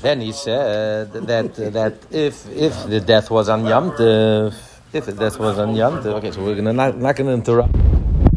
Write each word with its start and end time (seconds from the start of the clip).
Then 0.00 0.20
he 0.20 0.32
said 0.32 1.12
that 1.12 1.54
that 1.72 1.94
if 2.10 2.48
if 2.50 2.86
the 2.86 3.00
death 3.00 3.30
was 3.30 3.48
on 3.48 3.66
Yom 3.66 3.90
Tov, 3.92 4.54
if 4.92 5.06
the 5.06 5.12
death 5.12 5.38
was 5.38 5.58
on 5.58 5.74
Yom 5.74 6.02
Tov, 6.02 6.14
okay, 6.18 6.30
so 6.30 6.42
we're 6.42 6.54
gonna 6.54 6.72
not, 6.72 6.96
not 6.96 7.16
gonna 7.16 7.34
interrupt. 7.34 7.74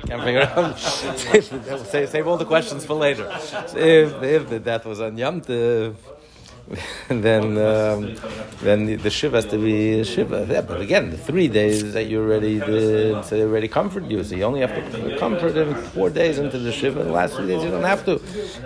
Can't 0.07 0.57
out. 0.57 0.77
save, 0.79 2.09
save 2.09 2.27
all 2.27 2.37
the 2.37 2.45
questions 2.45 2.85
for 2.85 2.95
later. 2.95 3.25
So 3.39 3.77
if 3.77 4.21
if 4.21 4.49
the 4.49 4.59
death 4.59 4.85
was 4.85 4.99
on 4.99 5.17
Yom 5.17 5.41
Tov, 5.41 5.95
then 7.07 7.57
um, 7.57 8.15
then 8.61 8.85
the, 8.85 8.95
the 8.95 9.09
shiva 9.09 9.37
has 9.37 9.45
to 9.45 9.57
be 9.57 10.03
shiva. 10.03 10.47
Yeah, 10.49 10.61
but 10.61 10.81
again, 10.81 11.11
the 11.11 11.17
three 11.17 11.47
days 11.47 11.93
that 11.93 12.05
you 12.05 12.21
already 12.21 12.59
did, 12.59 13.23
so 13.25 13.37
they 13.37 13.43
already 13.43 13.67
comfort 13.67 14.05
you. 14.05 14.23
So 14.23 14.35
you 14.35 14.43
only 14.43 14.61
have 14.61 14.73
to 14.75 15.17
comfort 15.17 15.55
him 15.55 15.75
four 15.75 16.09
days 16.09 16.39
into 16.39 16.57
the 16.57 16.71
shiva. 16.71 17.03
The 17.03 17.11
last 17.11 17.35
three 17.35 17.47
days 17.47 17.63
you 17.63 17.69
don't 17.69 17.83
have 17.83 18.03
to. 18.05 18.19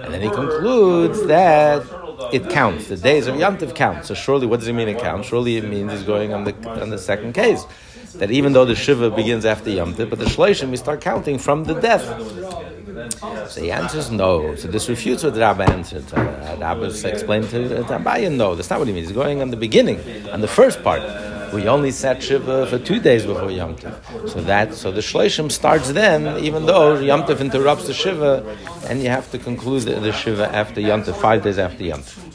And 0.03 0.13
then 0.13 0.21
he 0.21 0.29
concludes 0.29 1.25
that 1.27 1.83
it 2.31 2.49
counts. 2.49 2.87
The 2.87 2.97
days 2.97 3.27
of 3.27 3.37
Yom 3.37 3.57
Tov 3.57 3.75
count. 3.75 4.05
So 4.05 4.13
surely, 4.13 4.47
what 4.47 4.59
does 4.59 4.67
it 4.67 4.73
mean 4.73 4.87
it 4.87 4.99
counts? 4.99 5.27
Surely 5.27 5.57
it 5.57 5.65
means 5.65 5.91
he's 5.91 6.03
going 6.03 6.33
on 6.33 6.43
the 6.43 6.53
on 6.81 6.89
the 6.89 6.97
second 6.97 7.33
case. 7.33 7.65
That 8.15 8.31
even 8.31 8.53
though 8.53 8.65
the 8.65 8.75
shiva 8.75 9.11
begins 9.11 9.45
after 9.45 9.69
Yom 9.69 9.93
Tov, 9.93 10.09
but 10.09 10.19
the 10.19 10.25
shloshim 10.25 10.69
we 10.71 10.77
start 10.77 11.01
counting 11.01 11.37
from 11.37 11.63
the 11.65 11.75
death. 11.75 12.03
So 13.49 13.61
he 13.61 13.71
answers 13.71 14.11
no. 14.11 14.55
So 14.55 14.67
this 14.67 14.89
refutes 14.89 15.23
what 15.23 15.35
Rabbi 15.35 15.63
answered. 15.65 16.05
Uh, 16.13 16.57
Rabbi 16.59 16.85
explained 16.85 17.49
to 17.49 17.83
Abaye, 17.87 18.31
no, 18.35 18.55
that's 18.55 18.69
not 18.69 18.79
what 18.79 18.87
he 18.87 18.93
means. 18.93 19.07
He's 19.07 19.15
going 19.15 19.41
on 19.41 19.51
the 19.51 19.57
beginning, 19.57 19.99
on 20.29 20.41
the 20.41 20.47
first 20.47 20.83
part. 20.83 21.01
We 21.53 21.67
only 21.67 21.91
sat 21.91 22.21
Shiva 22.21 22.67
for 22.67 22.77
two 22.77 22.99
days 22.99 23.25
before 23.25 23.49
Yom 23.49 23.75
Tov. 23.75 24.29
So 24.29 24.41
that, 24.41 24.73
so 24.73 24.91
the 24.91 25.01
Shloshim 25.01 25.51
starts 25.51 25.91
then, 25.91 26.43
even 26.43 26.65
though 26.65 26.99
Yom 26.99 27.23
Tov 27.23 27.39
interrupts 27.39 27.87
the 27.87 27.93
Shiva, 27.93 28.57
and 28.87 29.01
you 29.01 29.09
have 29.09 29.31
to 29.31 29.37
conclude 29.39 29.83
the, 29.83 29.99
the 29.99 30.11
Shiva 30.11 30.53
after 30.53 30.79
Yom 30.79 31.03
Tov, 31.03 31.15
five 31.15 31.43
days 31.43 31.57
after 31.57 31.83
Yom 31.83 32.01
Tov. 32.01 32.29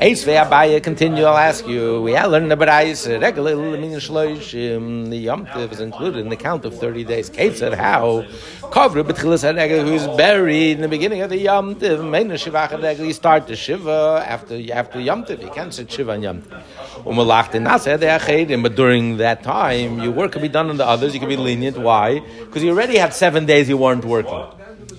Eis 0.00 0.24
ve'abaya, 0.24 0.82
continue, 0.82 1.24
I'll 1.24 1.36
ask 1.36 1.66
you. 1.66 2.02
We 2.02 2.18
learned 2.18 2.50
the 2.50 2.56
regular 2.56 3.56
meaning 3.56 3.92
Shloshim, 3.92 5.10
the 5.10 5.16
Yom 5.16 5.46
Tov 5.46 5.72
is 5.72 5.80
included 5.80 6.20
in 6.20 6.28
the 6.28 6.36
count 6.36 6.64
of 6.64 6.78
30 6.78 7.04
days. 7.04 7.30
Kate 7.30 7.56
said, 7.56 7.74
how? 7.74 8.24
Kovra 8.62 9.04
b'tchilas 9.04 9.44
HaRegel, 9.44 9.86
who 9.86 9.94
is 9.94 10.06
buried 10.16 10.72
in 10.72 10.82
the 10.82 10.88
beginning 10.88 11.22
of 11.22 11.30
the 11.30 11.38
Yom 11.38 11.76
Tov, 11.76 12.00
Meina 12.00 12.34
Shivach 12.34 12.70
HaRegel, 12.70 13.06
you 13.06 13.12
start 13.12 13.46
the 13.46 13.56
Shiva 13.56 14.24
after, 14.26 14.60
after 14.72 15.00
Yom 15.00 15.24
Tov. 15.24 15.40
You 15.40 15.50
can't 15.50 15.72
say 15.72 15.86
Shiva 15.86 16.12
on 16.12 16.22
Yom 16.22 16.42
Tov. 16.42 16.62
But 17.04 18.74
during 18.76 19.16
that 19.18 19.42
time, 19.42 20.00
your 20.00 20.12
work 20.12 20.32
could 20.32 20.42
be 20.42 20.48
done 20.48 20.70
on 20.70 20.76
the 20.76 20.86
others. 20.86 21.14
You 21.14 21.20
could 21.20 21.28
be 21.28 21.36
lenient. 21.36 21.78
Why? 21.78 22.20
Because 22.20 22.62
you 22.62 22.70
already 22.70 22.96
had 22.96 23.14
seven 23.14 23.46
days 23.46 23.68
you 23.68 23.76
weren't 23.76 24.04
working. 24.04 24.42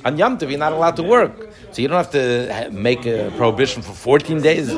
On 0.05 0.17
Yom 0.17 0.37
Tov, 0.37 0.49
you're 0.49 0.59
not 0.59 0.73
allowed 0.73 0.95
to 0.97 1.03
work. 1.03 1.49
So 1.71 1.81
you 1.81 1.87
don't 1.87 1.97
have 1.97 2.11
to 2.11 2.69
make 2.71 3.05
a 3.05 3.31
prohibition 3.37 3.81
for 3.81 3.93
14 3.93 4.41
days. 4.41 4.69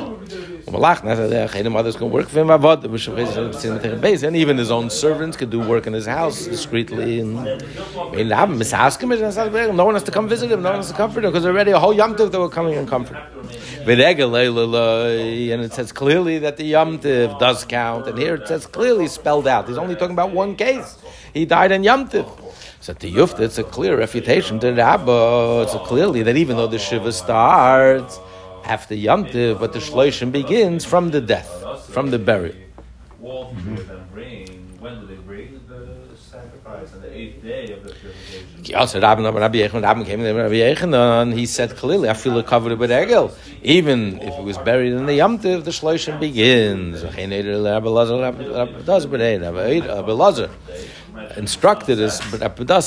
Others 0.83 1.95
uh, 1.95 1.99
can 1.99 2.11
work 2.11 2.27
for 2.29 2.39
him, 2.39 2.49
and 2.49 4.35
even 4.35 4.57
his 4.57 4.71
own 4.71 4.89
servants 4.89 5.37
could 5.37 5.49
do 5.49 5.59
work 5.59 5.87
in 5.87 5.93
his 5.93 6.05
house 6.05 6.45
discreetly. 6.45 7.19
And 7.19 7.35
no 7.35 7.45
one 9.85 9.95
has 9.95 10.03
to 10.03 10.11
come 10.11 10.27
visit 10.27 10.51
him, 10.51 10.61
no 10.61 10.69
one 10.69 10.79
has 10.79 10.87
to 10.89 10.93
comfort 10.93 11.23
him, 11.23 11.31
because 11.31 11.45
already 11.45 11.71
a 11.71 11.79
whole 11.79 11.93
Yom 11.93 12.15
Tov 12.15 12.31
they 12.31 12.37
were 12.37 12.49
coming 12.49 12.75
and 12.75 12.87
comfort. 12.87 13.17
And 13.87 13.89
it 15.61 15.73
says 15.73 15.91
clearly 15.91 16.39
that 16.39 16.57
the 16.57 16.65
Yom 16.65 16.99
Tov 16.99 17.39
does 17.39 17.63
count, 17.65 18.07
and 18.07 18.17
here 18.17 18.35
it 18.35 18.47
says 18.47 18.65
clearly 18.65 19.07
spelled 19.07 19.47
out. 19.47 19.67
He's 19.67 19.77
only 19.77 19.95
talking 19.95 20.13
about 20.13 20.31
one 20.31 20.55
case. 20.55 20.97
He 21.33 21.45
died 21.45 21.71
in 21.71 21.83
Yom 21.83 22.09
Tov. 22.09 22.29
So 22.81 22.93
to 22.93 23.09
Yufta, 23.09 23.39
it's 23.39 23.57
a 23.57 23.63
clear 23.63 23.97
refutation 23.97 24.59
to 24.59 24.67
the 24.67 24.75
Rabba. 24.75 25.63
It's 25.63 25.75
clearly 25.87 26.21
that 26.23 26.35
even 26.37 26.55
though 26.57 26.67
the 26.67 26.77
Shiva 26.77 27.11
starts 27.11 28.19
after 28.65 28.95
Yom 28.95 29.25
Tov, 29.25 29.59
but 29.59 29.73
the 29.73 29.79
Shloshim 29.79 30.31
begins 30.31 30.85
from 30.85 31.11
the 31.11 31.21
death, 31.21 31.49
from 31.89 32.09
the 32.11 32.19
burial. 32.19 32.55
Mm-hmm. 33.21 33.75
When 34.79 34.99
do 34.99 35.07
they 35.07 35.15
bring 35.15 35.59
the 35.67 36.15
sacrifice? 36.15 36.93
On 36.93 37.01
the 37.01 37.11
eighth 37.11 37.41
day 37.41 37.73
of 37.73 37.83
the 37.83 37.93
purification? 37.93 38.63
Yeah, 38.63 38.85
so 38.85 38.99
Rabbi, 38.99 39.27
Rabbi 39.27 39.57
Yechon, 39.57 39.81
Rabbi 39.81 40.03
came 40.03 40.19
to 40.19 40.31
Rabbi 40.31 40.55
Yechon, 40.55 40.93
and 40.93 41.33
he 41.33 41.45
said 41.47 41.75
clearly, 41.75 42.07
I 42.09 42.13
feel 42.13 42.41
covered 42.43 42.77
with 42.77 42.91
Egel. 42.91 43.31
Even 43.63 44.19
if 44.21 44.33
it 44.37 44.43
was 44.43 44.57
buried 44.59 44.93
in 44.93 45.05
the 45.07 45.15
Yom 45.15 45.37
the 45.37 45.61
Shloshim 45.71 46.19
begins. 46.19 47.03
Instructed 51.37 51.97
his 51.97 52.19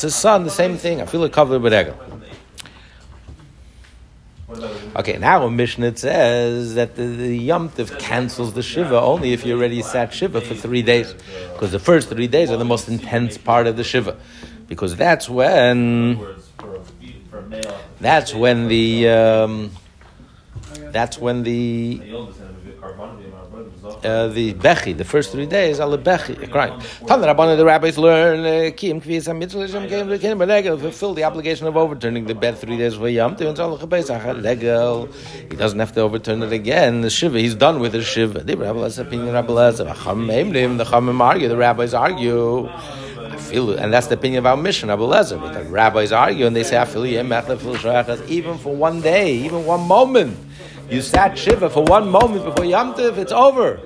his 0.03 0.15
son, 0.15 0.45
the 0.45 0.51
same 0.51 0.77
thing. 0.77 1.01
I 1.03 1.07
feel 1.07 1.25
it 1.25 1.33
covered 1.33 1.63
with 1.63 1.73
Egel. 1.73 1.97
Okay, 4.51 5.19
now 5.19 5.45
a 5.45 5.51
Mishnah 5.51 5.97
says 5.97 6.75
that 6.75 6.97
the, 6.97 7.05
the 7.05 7.37
Yom 7.37 7.69
Tov 7.69 7.99
cancels 7.99 8.55
the 8.55 8.63
Shiva 8.63 8.99
only 8.99 9.35
if 9.35 9.45
you 9.45 9.55
already 9.55 9.83
sat 9.83 10.15
Shiva 10.15 10.41
for 10.41 10.55
three 10.55 10.81
days. 10.81 11.15
Because 11.53 11.71
the 11.71 11.79
first 11.79 12.09
three 12.09 12.29
days 12.29 12.51
are 12.51 12.57
the 12.57 12.65
most 12.65 12.89
intense 12.89 13.37
part 13.37 13.67
of 13.67 13.77
the 13.77 13.85
Shiva. 13.85 14.17
Because 14.67 14.97
that's 14.97 15.29
when. 15.29 16.19
That's 18.01 18.35
when 18.35 18.69
the. 18.69 19.09
Um, 19.09 19.71
that's 20.93 21.19
when 21.19 21.43
the 21.43 22.01
uh, 24.05 24.29
the 24.29 24.55
bechi, 24.55 24.97
the 24.97 25.05
first 25.05 25.33
three 25.33 25.47
days, 25.47 25.79
the 25.79 25.99
bechi, 25.99 26.51
crying. 26.51 26.79
Tan 27.07 27.21
Rabbana, 27.21 27.57
the 27.57 27.65
rabbis 27.65 27.99
learn 27.99 28.41
uh, 28.41 28.71
kim 28.77 29.01
kvias 29.01 29.29
hamitzlishim 29.29 29.89
came 29.89 30.09
to 30.09 30.19
kin 30.19 30.39
belegel 30.39 30.81
fulfill 30.81 31.15
the 31.15 31.25
obligation 31.25 31.67
of 31.67 31.77
overturning 31.77 32.27
the 32.27 32.35
bed 32.35 32.57
three 32.57 32.77
days 32.77 32.95
for 32.95 33.09
yom 33.09 33.37
to 33.37 33.49
until 33.49 33.79
legel. 33.79 35.13
He 35.51 35.57
doesn't 35.57 35.79
have 35.79 35.93
to 35.93 36.01
overturn 36.01 36.43
it 36.43 36.53
again. 36.53 37.01
The 37.03 37.11
shiva, 37.11 37.39
he's 37.39 37.55
done 37.55 37.81
with 37.81 37.93
the 37.93 38.03
shiva. 38.03 38.41
The 38.41 38.57
rabbis 38.57 38.99
opinion, 38.99 39.35
rabbis, 39.35 39.79
the 39.79 39.85
chamim 39.85 41.21
argue. 41.21 41.49
The 41.49 41.57
rabbis 41.57 41.95
argue. 41.95 42.69
And 43.51 43.93
that's 43.93 44.09
the 44.09 44.15
opinion 44.15 44.41
of 44.41 44.47
our 44.47 44.57
mission, 44.57 44.91
Abu 44.91 45.05
Lezer. 45.05 45.41
Because 45.41 45.67
rabbis 45.69 46.13
argue 46.13 46.47
and 46.47 46.55
they 46.55 46.65
say, 46.65 46.77
even 48.29 48.59
for 48.59 48.75
one 48.75 49.01
day, 49.01 49.33
even 49.33 49.65
one 49.65 49.87
moment, 49.87 50.37
you 50.91 51.03
sat 51.03 51.39
Shiva 51.39 51.71
for 51.71 51.83
one 51.85 52.09
moment 52.09 52.45
before 52.45 52.65
Yom 52.65 52.95
Tov, 52.95 53.19
it's 53.19 53.33
over. 53.33 53.77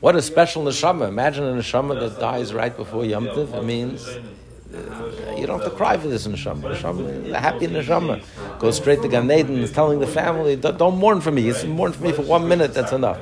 What 0.00 0.16
a 0.16 0.22
special 0.22 0.64
neshama. 0.64 1.08
Imagine 1.08 1.44
a 1.44 1.52
neshama 1.52 1.98
that 2.00 2.20
dies 2.20 2.52
right 2.52 2.76
before 2.76 3.04
Yom 3.04 3.26
Tov. 3.26 3.54
It 3.54 3.64
means 3.64 4.06
uh, 4.06 5.34
you 5.36 5.46
don't 5.46 5.60
have 5.60 5.70
to 5.70 5.76
cry 5.76 5.96
for 5.96 6.08
this 6.08 6.26
neshama. 6.26 6.74
Neshama, 6.74 7.30
a 7.30 7.40
happy 7.40 7.66
neshama. 7.66 8.22
Goes 8.58 8.76
straight 8.76 9.02
to 9.02 9.08
Gan 9.08 9.30
Eden, 9.30 9.58
is 9.58 9.72
telling 9.72 10.00
the 10.00 10.06
family, 10.06 10.56
don't, 10.56 10.78
don't 10.78 10.98
mourn 10.98 11.20
for 11.20 11.30
me. 11.30 11.48
It's 11.48 11.64
mourn 11.64 11.92
for 11.92 12.02
me 12.02 12.12
for 12.12 12.22
one 12.22 12.48
minute, 12.48 12.74
that's 12.74 12.92
enough. 12.92 13.20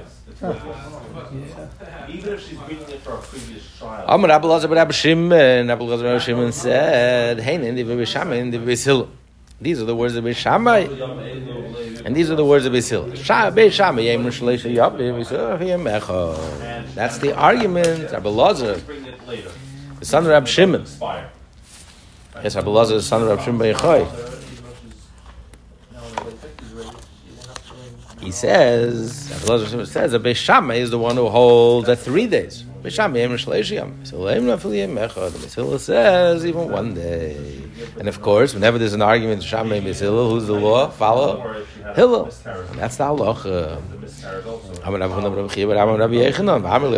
Even 2.08 2.34
if 2.34 2.48
she's 2.48 2.58
reading 2.60 2.88
it 2.88 3.00
for 3.00 3.14
a 3.14 3.18
previous 3.18 3.78
trial. 3.78 4.04
Amr 4.08 4.30
Abel 4.30 4.60
Rabbi 4.68 4.92
Shimon, 4.92 5.70
Abel 5.70 5.88
Rabbi 5.88 6.18
Shimon 6.18 6.52
said, 6.52 7.40
Hey, 7.40 7.54
in 7.54 7.74
the 7.74 8.06
Shammai, 8.06 8.36
in 8.36 8.50
the 8.50 8.58
these 9.62 9.80
are 9.80 9.84
the 9.84 9.94
words 9.94 10.16
of 10.16 10.24
Beishamai. 10.24 11.61
And 12.04 12.16
these 12.16 12.30
are 12.30 12.36
the 12.36 12.44
words 12.44 12.66
of 12.66 12.72
Basil. 12.72 13.04
That's 16.94 17.18
the 17.18 17.34
argument. 17.36 18.12
Rabbi 18.12 18.28
Lazar, 18.28 18.76
the 19.98 20.04
son 20.04 20.24
of 20.24 20.30
Rabbi 20.30 20.46
Shimon. 20.46 20.84
Yes, 22.42 22.56
Rabbi 22.56 22.70
Lazar, 22.70 22.94
the 22.94 23.02
son 23.02 23.22
of 23.22 23.28
Rabbi 23.28 23.44
Shimon. 23.44 23.74
He 28.20 28.30
says, 28.30 29.30
Rabbi 29.32 29.52
Lazar 29.52 29.86
says 29.86 30.12
that 30.12 30.22
Beishamai 30.22 30.76
is 30.76 30.90
the 30.90 30.98
one 30.98 31.16
who 31.16 31.28
holds 31.28 31.88
at 31.88 31.98
three 31.98 32.26
days. 32.26 32.64
The 32.82 32.90
says 35.78 36.46
even 36.46 36.68
one 36.68 36.94
day. 36.94 37.62
And 37.98 38.08
of 38.08 38.20
course, 38.20 38.54
whenever 38.54 38.78
there's 38.78 38.92
an 38.92 39.02
argument, 39.02 39.42
Shammai 39.44 39.78
Hillel, 39.80 40.30
who's 40.30 40.46
the 40.46 40.54
law? 40.54 40.88
Follow 40.88 41.64
Hillel. 41.94 42.24
And 42.24 42.78
that's 42.78 42.96
the 42.96 43.04
halacha. 43.04 43.80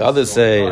Others 0.02 0.32
say, 0.32 0.62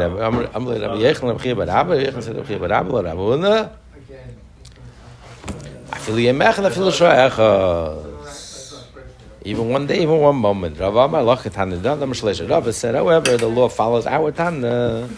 even 9.44 9.68
one 9.68 9.86
day, 9.86 10.02
even 10.02 10.18
one 10.18 10.36
moment. 10.36 10.78
Rav 10.78 12.74
said, 12.74 12.94
however, 12.94 13.36
the 13.36 13.48
law 13.48 13.68
follows 13.68 14.06
our 14.06 14.32
Tana. 14.32 15.08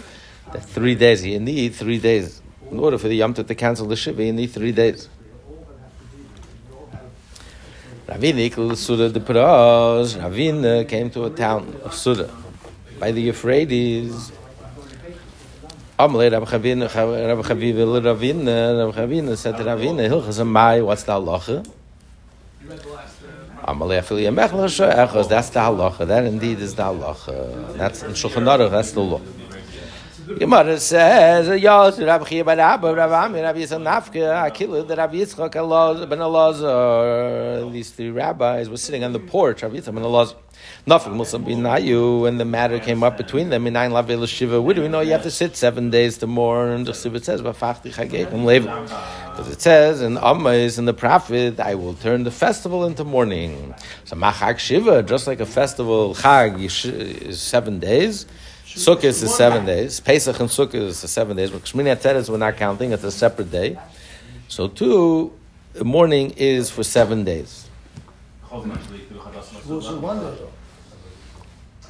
That 0.53 0.65
three 0.65 0.95
days, 0.95 1.25
you 1.25 1.41
need 1.41 1.75
three 1.75 1.99
days. 1.99 2.41
In 2.71 2.79
order 2.79 2.99
for 2.99 3.09
the 3.09 3.17
Yom 3.17 3.35
to 3.35 3.45
cancel 3.55 3.87
the 3.87 3.97
Shiva, 3.97 4.25
you 4.25 4.33
need 4.33 4.49
three 4.49 4.73
days. 4.73 5.09
Ravina 8.07 8.77
Suda 8.77 9.09
de 9.09 9.21
Pras. 9.21 10.17
Ravina 10.17 10.87
came 10.89 11.11
to 11.11 11.25
a 11.25 11.31
town 11.31 11.75
of 11.83 11.95
Suda 11.95 12.31
by 12.99 13.11
the 13.13 13.21
Euphrates. 13.23 14.31
Amalei 15.99 16.31
Rabbi 16.31 16.45
Chavina, 16.47 16.89
Rabbi 16.93 17.43
Chavina, 17.49 18.05
Rabbi 18.05 19.01
Chavina 19.01 19.37
said 19.37 19.57
to 19.57 19.65
Ravina, 19.65 20.09
Hilchas 20.09 20.85
what's 20.85 21.05
the 21.05 21.13
halacha? 21.13 21.65
That's 25.29 25.51
the 25.51 25.61
halacha. 25.61 26.07
That 26.07 26.25
indeed 26.25 26.59
is 26.61 26.75
the 26.75 26.83
halacha. 26.83 27.77
That's 27.77 28.03
in 28.03 28.11
Shulchan 28.11 28.45
Aruch. 28.45 28.71
That's 28.71 28.93
the 28.93 29.01
law. 29.01 29.21
Gemara 30.27 30.81
says, 30.81 31.61
Yos, 31.61 32.01
Rabbi 32.01 32.25
Chia 32.25 32.45
ben 32.45 32.59
Abba, 32.59 32.95
Rabbi 32.95 33.25
Ami, 33.27 33.41
Rabbi 33.41 33.59
Yisrael 33.61 33.83
Nafka, 33.83 34.51
Akilu, 34.51 34.89
the 34.89 34.97
Rabbi 34.97 35.17
Yitzchak 35.17 35.53
ben 36.09 36.19
Elazar. 36.19 37.71
These 37.71 37.91
three 37.91 38.11
rabbis 38.11 38.71
were 38.71 38.79
sitting 38.79 39.05
on 39.05 39.13
the 39.13 39.19
porch, 39.19 39.63
Rabbi 39.63 39.77
Yitzchak 39.77 39.95
ben 39.95 40.03
Elazar. 40.03 40.37
Nothing 40.87 41.19
Muslim 41.19 41.45
Nayu, 41.45 42.27
and 42.27 42.41
the 42.41 42.47
matter 42.47 42.79
came 42.79 43.03
up 43.03 43.19
between 43.19 43.51
them 43.51 43.67
in 43.67 43.77
Ein 43.77 43.91
Shiva. 44.27 44.63
What 44.63 44.77
do 44.77 44.83
we 44.83 44.89
know? 44.89 45.01
You 45.01 45.13
have 45.13 45.25
to 45.25 45.31
sit 45.31 45.57
seven 45.57 45.91
days 45.91 46.17
to 46.19 46.27
mourn. 46.27 46.87
Just 46.87 47.05
if 47.05 47.15
it 47.15 47.25
says, 47.25 47.43
Because 47.43 47.59
it 49.51 49.61
says 49.61 50.01
in 50.01 50.15
Ammais 50.15 50.79
in 50.79 50.87
the 50.87 50.95
prophet, 50.95 51.61
I 51.61 51.75
will 51.75 51.95
turn 51.95 52.25
the 52.25 52.31
festival 52.31 52.87
into 52.87 53.05
mourning. 53.05 53.75
So 54.05 54.17
Machag 54.17 54.59
Shiva, 54.59 55.03
just 55.03 55.27
like 55.27 55.41
a 55.41 55.47
festival, 55.47 56.15
Chag 56.15 56.59
is 56.63 57.43
seven 57.43 57.79
days. 57.79 58.25
Sukkot 58.75 59.05
is 59.05 59.35
seven 59.35 59.65
days. 59.65 60.01
Pesach 60.01 60.39
and 60.41 60.49
Sukkot 60.49 60.75
is 60.75 60.99
seven 60.99 61.37
days. 61.37 61.51
But 61.51 61.63
Shmini 61.63 61.95
Atzeres 61.97 62.29
we're 62.29 62.39
not 62.39 62.57
counting; 62.57 62.93
it's 62.93 63.05
a 63.05 63.13
separate 63.13 63.51
day. 63.51 63.79
So 64.49 64.67
too, 64.67 65.33
morning 65.83 66.33
is 66.37 66.71
for 66.71 66.83
seven 66.83 67.25
days. 67.25 67.69
one 68.51 68.69
day 68.71 70.37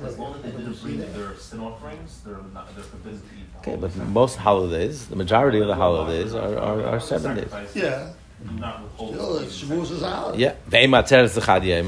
As 0.02 0.18
long 0.18 0.34
as 0.34 0.42
they 0.42 0.50
didn't 0.50 0.82
bring 0.82 0.98
their 0.98 1.36
sin 1.36 1.60
offerings, 1.60 2.20
they're 2.24 2.36
not 2.52 2.74
they're 2.74 2.84
forbidden 2.84 3.20
to 3.20 3.26
eat. 3.26 3.46
Okay, 3.60 3.76
but 3.76 3.96
most 4.08 4.36
holidays, 4.36 5.06
the 5.06 5.16
majority 5.16 5.60
of 5.60 5.68
the 5.68 5.74
holidays 5.74 6.34
are, 6.34 6.58
are, 6.58 6.84
are 6.84 7.00
seven 7.00 7.36
days. 7.36 7.50
Yeah. 7.74 8.12
Still, 8.44 9.40
Shavuos 9.40 9.90
is 9.90 10.02
out. 10.02 10.36
Yeah, 10.36 10.54
the 10.68 10.86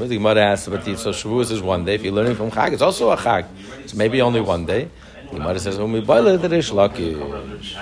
The 0.08 0.14
Gemara 0.14 0.40
asks 0.40 0.66
about 0.66 0.84
so 0.84 1.10
Shavuos 1.10 1.50
is 1.50 1.60
one 1.60 1.84
day. 1.84 1.94
If 1.96 2.02
you're 2.02 2.14
learning 2.14 2.36
from 2.36 2.50
Chag, 2.50 2.72
it's 2.72 2.82
also 2.82 3.10
a 3.10 3.16
Chag. 3.16 3.46
It's 3.82 3.94
maybe 3.94 4.22
only 4.22 4.40
one 4.40 4.64
day. 4.64 4.88
The 5.30 5.38
Gemara 5.38 5.58
says, 5.58 5.76
"When 5.76 5.92
we 5.92 6.00
boil 6.00 6.38
the 6.38 6.48
Reish 6.48 6.70
Lakish." 6.72 7.76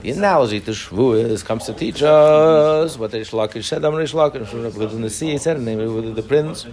The 0.00 0.10
analogy 0.10 0.60
to 0.60 0.70
Shavuos 0.70 1.44
comes 1.44 1.66
to 1.66 1.74
teach 1.74 2.02
us 2.02 2.98
what 2.98 3.10
the 3.10 3.18
Reish 3.18 3.32
Lakish 3.32 3.64
said. 3.64 3.84
I'm 3.84 3.92
Reish 3.92 4.14
Lakish. 4.14 4.46
Shmuel 4.46 4.74
lives 4.76 4.94
in 4.94 5.02
the 5.02 5.10
sea. 5.10 5.32
He 5.32 5.38
said, 5.38 5.60
"Name 5.60 5.80
it 5.80 5.86
with 5.86 6.14
the 6.16 6.22
prince." 6.22 6.66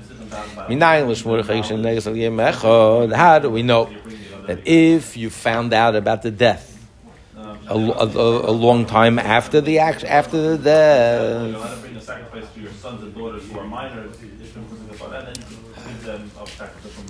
How 3.15 3.39
do 3.39 3.49
we 3.49 3.63
know 3.63 3.89
that 4.47 4.59
if 4.65 5.17
you 5.17 5.29
found 5.29 5.73
out 5.73 5.95
about 5.95 6.21
the 6.21 6.31
death? 6.31 6.76
A, 7.69 7.73
a, 7.73 8.49
a, 8.49 8.55
long 8.55 8.85
time 8.85 9.19
after 9.19 9.61
the 9.61 9.79
act, 9.79 10.03
after 10.03 10.41
the 10.41 10.57
death. 10.57 11.47
You 11.47 11.57
want 11.57 11.73
to 11.73 11.77
bring 11.77 11.99
sacrifice 11.99 12.53
to 12.53 12.59
your 12.61 12.71
sons 12.71 13.03
and 13.03 13.13
daughters 13.13 13.49
who 13.51 13.59
are 13.59 13.65
minors, 13.65 14.15
if 14.15 14.55
you're 14.55 14.63
putting 14.63 14.89
about 14.95 15.11
that, 15.11 15.25
then 15.25 15.35
give 15.35 16.03
them 16.03 16.31
a 16.41 16.47
sacrifice 16.47 16.93
from 16.93 17.07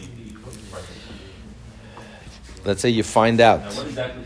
Let's 2.65 2.81
say 2.81 2.89
you 2.89 3.03
find 3.03 3.39
out. 3.39 3.61
Now, 3.61 3.81
exactly 3.81 4.23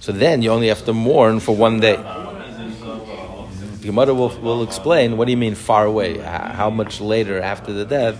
So 0.00 0.10
then 0.10 0.42
you 0.42 0.50
only 0.50 0.68
have 0.68 0.84
to 0.86 0.92
mourn 0.92 1.38
for 1.38 1.54
one 1.54 1.78
day. 1.78 1.96
The 1.96 3.86
Gemara 3.86 4.14
will, 4.14 4.30
will 4.40 4.62
explain 4.62 5.16
what 5.16 5.26
do 5.26 5.30
you 5.30 5.36
mean 5.36 5.54
far 5.54 5.84
away? 5.84 6.18
How 6.18 6.70
much 6.70 7.00
later 7.00 7.40
after 7.40 7.72
the 7.72 7.84
death 7.84 8.16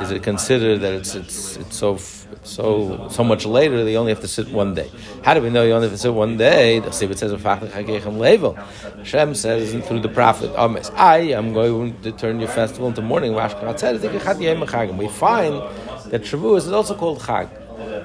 is 0.00 0.10
it 0.10 0.22
considered 0.22 0.80
that 0.80 0.92
it's 0.94 1.14
it's 1.14 1.56
it's 1.56 1.76
so 1.76 1.98
so 2.42 3.08
so 3.10 3.24
much 3.24 3.46
later 3.46 3.84
they 3.84 3.96
only 3.96 4.12
have 4.12 4.20
to 4.20 4.28
sit 4.28 4.48
one 4.48 4.74
day. 4.74 4.90
How 5.24 5.34
do 5.34 5.42
we 5.42 5.50
know 5.50 5.64
you 5.64 5.72
only 5.72 5.88
have 5.88 5.96
to 5.96 5.98
sit 5.98 6.12
one 6.12 6.36
day? 6.36 6.80
The 6.80 6.90
Sibit 6.90 7.18
says 7.18 7.32
level. 8.06 8.52
Hashem 8.52 9.34
says 9.34 9.74
through 9.86 10.00
the 10.00 10.08
prophet, 10.08 10.52
I 10.56 11.18
am 11.18 11.52
going 11.52 12.00
to 12.02 12.12
turn 12.12 12.40
your 12.40 12.48
festival 12.48 12.88
into 12.88 13.02
mourning. 13.02 13.34
We 13.34 13.40
find 15.08 15.54
that 16.10 16.22
Shavuos 16.22 16.58
is 16.58 16.72
also 16.72 16.94
called 16.94 17.20
Chag. 17.20 17.48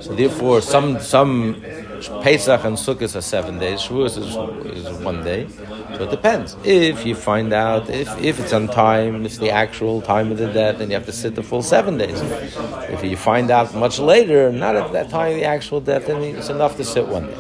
So 0.04 0.16
therefore, 0.16 0.62
some 0.62 1.00
some 1.00 1.64
Pesach 2.10 2.64
and 2.64 2.78
Sukkot 2.78 3.16
are 3.16 3.22
seven 3.22 3.60
days. 3.60 3.82
Shavuos 3.82 4.18
is, 4.18 4.36
is 4.78 5.00
one 5.00 5.24
day. 5.24 5.48
So 5.96 6.04
it 6.04 6.10
depends. 6.10 6.56
If 6.64 7.06
you 7.06 7.16
find 7.16 7.54
out 7.54 7.90
if, 7.90 8.08
if 8.20 8.40
it's 8.40 8.54
on 8.54 8.68
time, 8.68 9.26
it's 9.26 9.38
the 9.38 9.52
actual 9.52 10.02
time 10.02 10.32
of 10.32 10.38
the 10.38 10.52
death, 10.52 10.80
then 10.80 10.90
you 10.90 10.96
have 10.96 11.06
to 11.06 11.12
sit 11.12 11.36
the 11.36 11.44
full 11.44 11.62
seven 11.62 11.98
days. 11.98 12.20
If 12.90 13.04
you 13.04 13.18
find 13.18 13.52
out 13.52 13.76
much 13.76 14.00
later, 14.00 14.52
not 14.52 14.76
at 14.76 14.92
that 14.94 15.10
time 15.10 15.34
of 15.34 15.38
the 15.38 15.46
actual 15.46 15.82
death, 15.82 16.08
then 16.08 16.22
it's 16.24 16.50
enough 16.50 16.78
to 16.78 16.84
sit 16.84 17.08
one 17.08 17.28
day. 17.28 17.36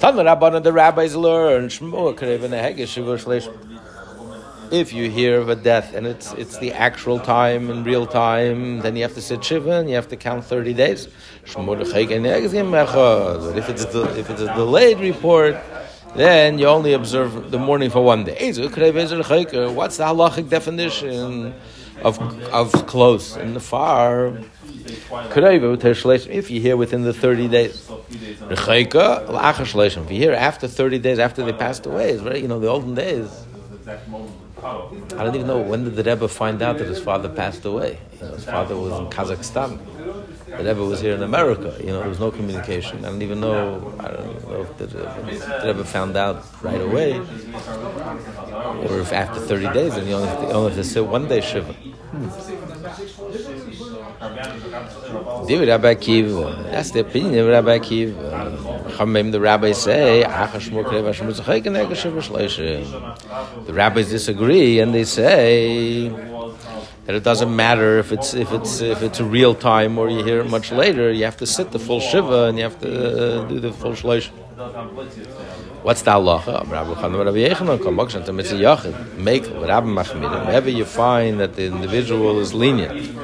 the 0.00 0.72
rabbis 0.72 1.16
learn 1.16 1.68
if 4.72 4.92
you 4.92 5.10
hear 5.10 5.40
of 5.40 5.48
a 5.48 5.56
death 5.56 5.94
and 5.94 6.06
it's 6.06 6.32
it's 6.32 6.58
the 6.58 6.72
actual 6.72 7.18
time 7.18 7.70
in 7.70 7.84
real 7.84 8.06
time, 8.06 8.80
then 8.80 8.96
you 8.96 9.02
have 9.02 9.14
to 9.14 9.22
sit 9.22 9.44
shiva 9.44 9.72
and 9.80 9.88
you 9.88 9.94
have 9.94 10.08
to 10.08 10.16
count 10.16 10.44
thirty 10.44 10.74
days. 10.74 11.08
But 11.54 11.80
if 11.80 13.68
it's 13.68 13.84
a, 13.84 14.18
if 14.18 14.30
it's 14.30 14.40
a 14.40 14.54
delayed 14.54 14.98
report, 15.00 15.56
then 16.14 16.58
you 16.58 16.66
only 16.66 16.92
observe 16.92 17.50
the 17.50 17.58
morning 17.58 17.90
for 17.90 18.02
one 18.02 18.24
day. 18.24 18.52
What's 18.52 19.96
the 19.96 20.04
halachic 20.04 20.48
definition 20.48 21.54
of 22.02 22.18
of 22.52 22.86
close 22.86 23.36
and 23.36 23.54
the 23.54 23.60
far? 23.60 24.32
If 26.28 26.50
you 26.50 26.60
hear 26.60 26.76
within 26.76 27.02
the 27.02 27.12
30 27.12 27.48
days. 27.48 27.90
If 28.50 30.10
you 30.10 30.18
hear 30.18 30.32
after 30.32 30.68
30 30.68 30.98
days, 30.98 31.18
after 31.18 31.44
they 31.44 31.52
passed 31.52 31.86
away, 31.86 32.10
it's 32.10 32.22
very, 32.22 32.40
you 32.40 32.48
know, 32.48 32.60
the 32.60 32.68
olden 32.68 32.94
days. 32.94 33.28
I 34.66 35.24
don't 35.24 35.34
even 35.34 35.46
know 35.46 35.58
when 35.60 35.84
did 35.84 35.94
the 35.94 36.02
Rebbe 36.02 36.26
find 36.26 36.60
out 36.60 36.78
that 36.78 36.88
his 36.88 37.00
father 37.00 37.28
passed 37.28 37.64
away. 37.64 37.98
You 38.14 38.26
know, 38.26 38.34
his 38.34 38.44
father 38.44 38.76
was 38.76 38.92
in 38.98 39.06
Kazakhstan. 39.06 39.78
The 40.46 40.64
Rebbe 40.64 40.84
was 40.84 41.00
here 41.00 41.14
in 41.14 41.22
America. 41.22 41.76
You 41.80 41.88
know, 41.88 42.00
there 42.00 42.08
was 42.08 42.18
no 42.18 42.30
communication. 42.32 43.04
I 43.04 43.10
don't 43.10 43.22
even 43.22 43.40
know. 43.40 43.94
I 44.00 44.08
don't 44.08 44.48
know 44.48 44.62
if 44.62 44.76
the, 44.78 44.86
the 44.86 45.62
Rebbe 45.64 45.84
found 45.84 46.16
out 46.16 46.44
right 46.62 46.80
away, 46.80 47.18
or 48.88 49.00
if 49.00 49.12
after 49.12 49.40
thirty 49.40 49.72
days, 49.72 49.94
and 49.96 50.08
you 50.08 50.14
only 50.14 50.28
have 50.28 50.40
to, 50.40 50.52
only 50.52 50.70
have 50.70 50.78
to 50.78 50.84
sit 50.84 51.06
one 51.06 51.28
day 51.28 51.40
shiva. 51.40 51.72
Hmm. 51.72 52.28
Rabbi 55.66 55.94
Akiva. 55.94 56.70
That's 56.70 56.90
the 56.90 57.00
opinion 57.00 57.38
of 57.38 57.48
Rabbi 57.48 57.78
Akiva. 57.78 58.75
Chamim, 58.96 59.30
the 59.32 59.40
rabbis 59.40 59.82
say, 59.82 60.22
the 63.66 63.72
rabbis 63.72 64.08
disagree 64.10 64.80
and 64.80 64.94
they 64.94 65.04
say 65.04 66.08
that 67.06 67.14
it 67.14 67.22
doesn't 67.22 67.54
matter 67.54 67.98
if 67.98 68.10
it's 68.10 68.34
if 68.34 68.52
it's 68.52 68.80
if 68.80 69.02
it's 69.02 69.20
real 69.20 69.54
time 69.54 69.96
or 69.98 70.08
you 70.08 70.24
hear 70.24 70.40
it 70.40 70.50
much 70.50 70.72
later. 70.72 71.12
You 71.12 71.24
have 71.24 71.36
to 71.38 71.46
sit 71.46 71.70
the 71.70 71.78
full 71.78 72.00
shiva 72.00 72.44
and 72.48 72.58
you 72.58 72.64
have 72.64 72.80
to 72.80 72.90
uh, 72.90 73.48
do 73.48 73.60
the 73.60 73.72
full 73.72 73.92
shlosh. 73.92 74.28
What's 75.86 76.02
the 76.02 76.10
halacha? 76.10 76.48
Uh, 76.48 76.64
Make 79.18 79.46
Whenever 79.46 80.68
you 80.68 80.84
find 80.84 81.38
that 81.38 81.54
the 81.54 81.66
individual 81.66 82.40
is 82.40 82.52
lenient 82.52 83.16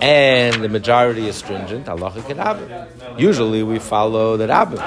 and 0.00 0.62
the 0.62 0.68
majority 0.68 1.26
is 1.26 1.34
stringent, 1.34 1.86
halacha 1.86 2.24
can 2.24 2.36
happen. 2.36 2.86
Usually 3.18 3.64
we 3.64 3.80
follow 3.80 4.36
the 4.36 4.46
rabbin. 4.46 4.80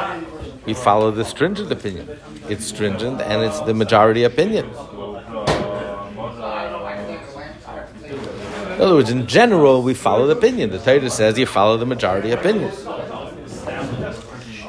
We 0.64 0.74
follow 0.74 1.12
the 1.12 1.26
stringent 1.26 1.70
opinion. 1.70 2.18
It's 2.48 2.64
stringent 2.68 3.20
and 3.20 3.44
it's 3.44 3.60
the 3.60 3.74
majority 3.74 4.24
opinion. 4.24 4.68
In 8.70 8.80
other 8.80 8.96
words, 8.96 9.10
in 9.10 9.28
general, 9.28 9.84
we 9.84 9.96
follow 9.96 10.28
the 10.28 10.38
opinion. 10.38 10.70
The 10.70 10.80
Torah 10.80 11.10
says 11.10 11.38
you 11.38 11.46
follow 11.46 11.76
the 11.76 11.86
majority 11.86 12.32
opinion. 12.32 12.72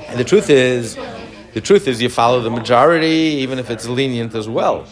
And 0.09 0.19
the 0.19 0.25
truth 0.25 0.51
is, 0.51 0.99
the 1.55 1.61
truth 1.61 1.87
is, 1.87 2.01
you 2.01 2.09
follow 2.09 2.41
the 2.41 2.51
majority, 2.51 3.41
even 3.43 3.59
if 3.59 3.71
it's 3.71 3.87
lenient 3.87 4.35
as 4.35 4.49
well. 4.49 4.87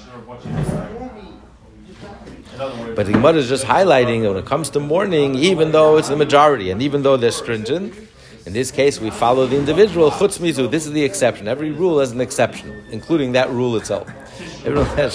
But 2.95 3.07
the 3.07 3.13
Gemara 3.13 3.35
is 3.35 3.49
just 3.49 3.65
highlighting 3.65 4.29
when 4.29 4.37
it 4.37 4.45
comes 4.45 4.69
to 4.71 4.81
mourning, 4.81 5.35
even 5.37 5.73
though 5.73 5.97
it's 5.97 6.09
the 6.09 6.17
majority 6.17 6.71
and 6.71 6.83
even 6.83 7.03
though 7.03 7.17
they're 7.17 7.31
stringent, 7.31 7.95
in 8.47 8.53
this 8.53 8.71
case 8.71 9.01
we 9.01 9.11
follow 9.11 9.47
the 9.47 9.57
individual. 9.57 10.11
Chutz 10.11 10.39
mizu, 10.39 10.71
this 10.71 10.87
is 10.87 10.93
the 10.93 11.05
exception. 11.05 11.49
Every 11.49 11.71
rule 11.71 12.01
has 12.01 12.13
an 12.13 12.21
exception, 12.21 12.85
including 12.91 13.33
that 13.33 13.51
rule 13.51 13.77
itself. 13.77 14.09
Even 14.61 14.75
though 14.75 14.83
Rabbi 14.83 15.09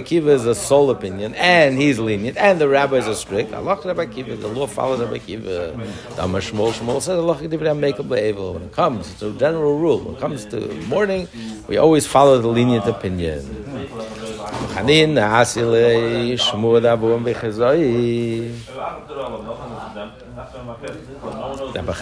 Akiva 0.00 0.28
is 0.28 0.46
a 0.46 0.54
sole 0.54 0.90
opinion, 0.90 1.34
and 1.34 1.78
he's 1.78 1.98
lenient, 1.98 2.38
and 2.38 2.58
the 2.60 2.68
rabbis 2.68 3.06
are 3.06 3.14
strict, 3.14 3.50
the 3.50 3.60
law 3.60 4.66
follows 4.66 5.00
Rabbi 5.00 5.18
Akiva. 5.18 6.16
Dama 6.16 6.38
Shmuel, 6.38 7.00
says. 7.00 7.20
When 8.54 8.62
it 8.62 8.72
comes, 8.72 9.14
to 9.20 9.38
general 9.38 9.78
rule. 9.78 9.98
When 10.00 10.14
it 10.14 10.20
comes 10.20 10.46
to 10.46 10.60
mourning, 10.88 11.28
we 11.68 11.76
always 11.76 12.06
follow 12.06 12.38
the 12.38 12.48
lenient 12.48 12.86
opinion. 12.86 13.44
Chanin, 14.74 15.14
Asile, 15.14 16.34
Shmuel, 16.34 16.84
Abu, 16.84 17.16
Bechezoi. 17.20 18.50
Rabbi 21.74 21.92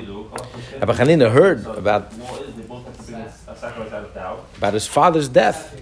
do? 0.00 0.30
Abba 0.82 0.94
Hanina 0.94 1.30
heard 1.30 1.64
about. 1.66 2.10
about 4.56 4.74
his 4.74 4.88
father's 4.88 5.28
death, 5.28 5.80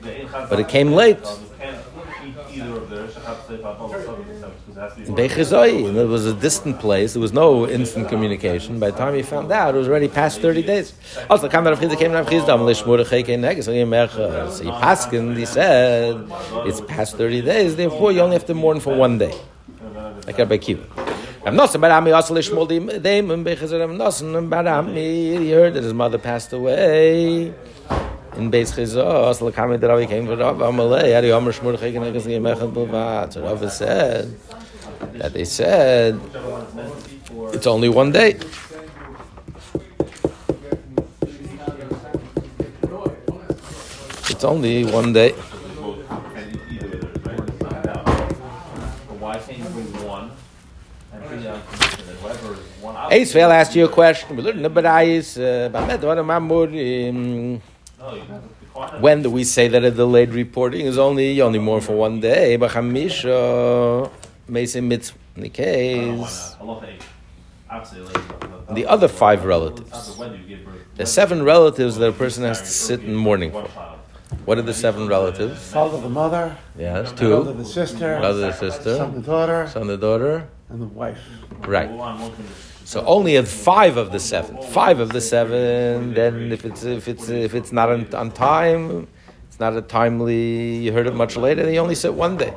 but 0.51 0.61
it 0.61 0.69
came 0.69 0.93
late. 0.93 1.25
Bechizoi, 5.07 5.95
it 5.95 6.07
was 6.07 6.25
a 6.25 6.33
distant 6.33 6.81
place. 6.81 7.13
There 7.13 7.21
was 7.21 7.33
no 7.33 7.69
instant 7.69 8.09
communication. 8.09 8.81
By 8.81 8.91
the 8.91 8.97
time 8.97 9.15
he 9.15 9.23
found 9.23 9.53
out, 9.53 9.75
it 9.75 9.79
was 9.79 9.89
already 9.89 10.09
past 10.09 10.41
30 10.41 10.63
days. 10.63 10.95
Also, 11.29 11.49
came 11.49 11.65
Rav 11.65 11.79
Chisda, 11.79 11.99
came 11.99 12.13
Rav 12.13 12.27
Chisda, 12.27 13.63
so 13.63 13.73
he 14.63 14.71
paskin, 14.71 15.37
he 15.37 15.45
said, 15.45 16.27
it's 16.67 16.81
past 16.81 17.17
30 17.17 17.43
days, 17.43 17.77
therefore 17.77 18.13
you 18.13 18.21
only 18.21 18.35
have 18.35 18.47
to 18.47 18.55
mourn 18.55 18.81
for 18.81 18.95
one 18.95 19.19
day. 19.19 19.35
Like 20.27 20.39
Rabbi 20.39 20.57
Kiva. 20.57 20.83
Rav 21.45 21.55
Nosson 21.55 21.81
Barami 21.81 22.15
also 22.15 22.35
lishmol 22.35 22.71
and 22.71 23.47
Bechizor 23.47 23.81
Rav 23.81 23.91
Nosson 23.91 24.49
Barami, 24.49 25.39
he 25.39 25.51
heard 25.51 25.75
that 25.75 25.83
his 25.83 25.93
mother 25.93 26.19
passed 26.19 26.53
away 26.55 27.53
in 28.37 28.51
Beis 28.51 28.73
Chizos, 28.73 29.41
Lakami 29.41 29.79
that 29.79 29.87
Ravi 29.87 30.07
came 30.07 30.27
Rav 30.27 30.57
Amalei, 30.57 31.15
Ari 31.15 31.31
Omer 31.31 31.53
Shmur 31.53 31.79
Rav 33.43 33.73
said 33.73 34.35
that 35.15 35.33
they 35.33 35.45
said 35.45 36.21
it's 37.53 37.67
only 37.67 37.89
one 37.89 38.13
day. 38.13 38.39
It's 44.31 44.45
only 44.45 44.85
one 44.85 45.13
day. 45.13 45.33
Why 49.21 49.39
can't 49.39 49.59
you 49.59 49.65
bring 49.65 50.07
one 50.07 50.31
and 51.13 51.25
bring 51.29 51.47
out 51.47 51.59
whoever 51.59 52.53
is 52.55 52.59
one 52.83 52.97
out? 52.97 53.11
Eisvel 53.13 53.51
asked 53.51 53.75
you 53.75 53.85
a 53.87 53.89
question. 53.89 54.37
We 54.37 54.43
learned 54.43 54.65
the 54.65 54.71
Barayis, 54.71 55.39
uh, 55.39 55.71
um. 57.23 57.63
When 59.01 59.23
do 59.23 59.31
we 59.31 59.45
say 59.45 59.69
that 59.69 59.85
a 59.85 59.91
delayed 59.91 60.31
reporting 60.35 60.87
is 60.87 60.99
only 60.99 61.41
only 61.41 61.61
more 61.61 61.81
for 61.81 61.95
one 61.95 62.21
day? 62.21 62.59
B'chamisha 62.59 64.11
mesim 64.49 64.85
mitzvah. 64.85 65.19
In 65.37 65.43
the 65.43 65.49
case, 65.49 66.57
Allah 66.61 66.81
eight. 66.87 67.03
Absolutely. 67.71 68.23
the 68.75 68.87
other 68.87 69.09
five 69.09 69.45
relatives, 69.45 69.91
After 69.93 70.13
when 70.13 70.31
do 70.33 70.37
you 70.39 70.57
give 70.57 70.65
birth? 70.65 70.75
the 70.97 71.07
seven 71.07 71.43
relatives 71.43 71.97
that 71.97 72.09
a 72.09 72.13
person 72.13 72.45
has 72.45 72.61
to 72.61 72.67
sit 72.69 73.03
in 73.03 73.15
mourning 73.17 73.51
for. 73.51 73.63
What 74.45 74.59
are 74.59 74.63
the 74.63 74.75
seven 74.75 75.09
relatives? 75.09 75.73
Father, 75.73 76.01
the 76.01 76.09
mother, 76.09 76.57
Yes, 76.79 77.13
brother, 77.13 77.53
two. 77.53 77.59
the 77.59 77.65
sister, 77.65 78.19
Brother, 78.21 78.53
son, 78.53 78.71
sister, 78.71 79.07
the 79.07 79.21
daughter, 79.21 79.69
son, 79.69 79.87
the 79.89 79.97
daughter. 79.97 80.47
and 80.69 80.81
the 80.83 80.87
wife. 80.87 81.19
Right. 81.67 81.91
One, 81.91 82.21
one 82.21 82.31
condition. 82.33 82.55
So 82.85 83.05
only 83.07 83.37
at 83.39 83.49
five 83.49 83.97
of 83.97 84.13
the 84.13 84.21
seven. 84.21 84.63
Five 84.63 85.01
of 85.01 85.09
the 85.11 85.21
seven. 85.21 86.15
Then 86.15 86.53
if 86.53 86.65
it's 86.65 86.85
if 86.85 87.09
it's 87.09 87.29
if 87.31 87.55
it's 87.55 87.73
not 87.73 87.91
on, 87.91 88.13
on 88.15 88.31
time, 88.31 89.09
it's 89.49 89.59
not 89.59 89.75
a 89.77 89.81
timely. 89.83 90.77
You 90.85 90.93
heard 90.93 91.07
it 91.07 91.15
much 91.15 91.37
later. 91.37 91.65
They 91.65 91.79
only 91.79 91.95
sit 91.95 92.13
one 92.13 92.37
day. 92.37 92.53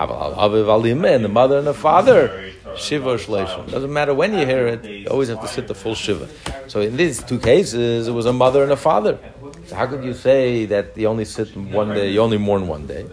And 0.00 1.24
the 1.24 1.28
mother 1.28 1.58
and 1.58 1.66
the 1.66 1.74
father. 1.74 2.50
Shiva 2.76 3.16
Shleishim. 3.16 3.70
Doesn't 3.70 3.92
matter 3.92 4.14
when 4.14 4.32
you 4.32 4.46
hear 4.46 4.68
it. 4.68 4.84
You 4.84 5.08
always 5.08 5.28
have 5.28 5.40
to 5.40 5.48
sit 5.48 5.66
the 5.66 5.74
full 5.74 5.94
Shiva. 5.94 6.28
So 6.68 6.80
in 6.80 6.96
these 6.96 7.22
two 7.22 7.38
cases, 7.38 8.08
it 8.08 8.12
was 8.12 8.26
a 8.26 8.32
mother 8.32 8.62
and 8.62 8.72
a 8.72 8.76
father. 8.76 9.18
So 9.66 9.74
how 9.74 9.86
could 9.86 10.04
you 10.04 10.14
say 10.14 10.66
that 10.66 10.96
you 10.96 11.08
only 11.08 11.24
sit 11.24 11.56
one 11.56 11.88
day? 11.88 12.10
You 12.10 12.20
only 12.20 12.38
mourn 12.38 12.68
one 12.68 12.86
day. 12.86 13.06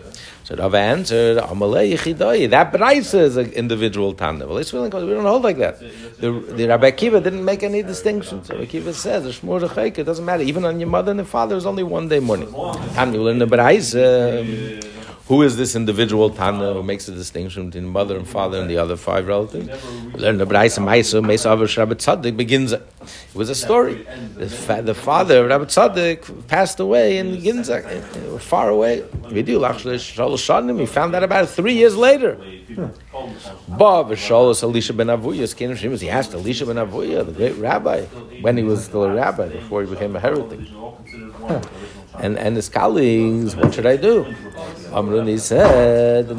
So 0.44 0.56
Rav 0.56 0.76
answered. 0.76 1.38
That 1.38 2.72
Braisa 2.72 3.20
is 3.20 3.36
an 3.36 3.52
individual 3.52 4.14
Tana. 4.14 4.48
Well, 4.48 4.58
it's 4.58 4.72
willing, 4.72 4.92
we 4.92 5.14
don't 5.14 5.26
hold 5.26 5.44
like 5.44 5.58
that. 5.58 5.80
The, 6.22 6.32
the 6.32 6.68
Rabbi 6.68 6.92
Akiva 6.92 7.22
didn't 7.22 7.44
make 7.44 7.64
any 7.64 7.84
distinctions. 7.84 8.50
Rabbi 8.50 8.66
Akiva 8.66 8.94
says, 8.94 9.26
it 9.26 10.04
doesn't 10.06 10.26
matter. 10.26 10.44
Even 10.44 10.64
on 10.64 10.80
your 10.80 10.88
mother 10.88 11.12
and 11.12 11.20
the 11.20 11.26
father, 11.26 11.58
it's 11.58 11.66
only 11.66 11.84
one 11.84 12.08
day 12.08 12.20
mourning. 12.20 12.54
And 12.96 13.12
we 13.12 13.18
learn 13.20 13.40
the 13.40 13.48
Braisa. 13.48 14.86
Who 15.28 15.42
is 15.42 15.58
this 15.58 15.76
individual 15.76 16.30
Tana 16.30 16.74
who 16.74 16.84
makes 16.84 17.10
a 17.10 17.12
distinction 17.12 17.66
between 17.66 17.90
mother 17.90 18.16
and 18.16 18.26
father 18.26 18.62
and 18.62 18.70
the 18.70 18.78
other 18.78 18.96
five 18.96 19.28
relatives? 19.28 19.68
We 20.14 20.22
learn 20.22 20.38
the 20.38 20.46
Braisa 20.46 20.82
Maisa, 20.82 21.22
Mesa 21.22 21.50
Avash 21.50 21.78
Rabbi 21.78 21.96
Tzadok 21.96 22.38
begins. 22.38 22.72
It 22.72 22.82
was 23.34 23.50
a 23.50 23.56
story. 23.56 24.08
The, 24.36 24.50
fa- 24.50 24.82
the 24.82 24.96
father 24.96 25.44
of 25.44 25.50
Rabbi 25.50 25.66
Tzadok 25.66 26.48
passed 26.48 26.80
away 26.80 27.18
in 27.18 27.42
Ginzak, 27.42 27.86
uh, 27.86 28.38
far 28.38 28.70
away. 28.70 29.04
We 29.30 29.44
do 29.44 29.62
He 30.80 30.86
found 30.86 31.14
out 31.14 31.24
about 31.24 31.50
three 31.50 31.74
years 31.74 31.98
later. 31.98 32.36
Bob 33.68 34.12
Shalos 34.12 34.64
Elisha 34.64 34.94
ben 34.94 35.08
Shemus. 35.08 36.00
He 36.00 36.10
asked 36.10 36.34
Elisha 36.34 36.66
ben 36.66 36.78
Avuya, 36.78 37.26
the 37.26 37.34
great 37.34 37.56
rabbi, 37.58 38.04
when 38.40 38.56
he 38.56 38.64
was 38.64 38.86
still 38.86 39.04
a 39.04 39.14
rabbi 39.14 39.50
before 39.50 39.84
he 39.84 39.90
became 39.90 40.16
a 40.16 40.22
heretic. 40.22 40.60
And 42.20 42.38
and 42.38 42.56
his 42.56 42.70
colleagues, 42.70 43.56
what 43.56 43.74
should 43.74 43.86
I 43.86 43.98
do? 43.98 44.26
Amruni 44.92 45.40
said. 45.40 46.30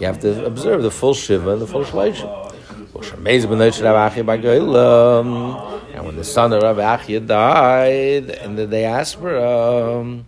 You 0.00 0.06
have 0.06 0.20
to 0.20 0.44
observe 0.44 0.82
the 0.82 0.90
full 0.90 1.14
shiva 1.14 1.50
and 1.52 1.62
the 1.62 1.66
full 1.66 1.84
shleishim. 1.84 2.30
And 5.94 6.06
when 6.06 6.16
the 6.16 6.24
son 6.24 6.52
of 6.52 6.62
Rabbi 6.62 6.80
Achia 6.82 7.26
died 7.26 8.30
in 8.30 8.56
the 8.56 8.66
diaspora, 8.66 10.22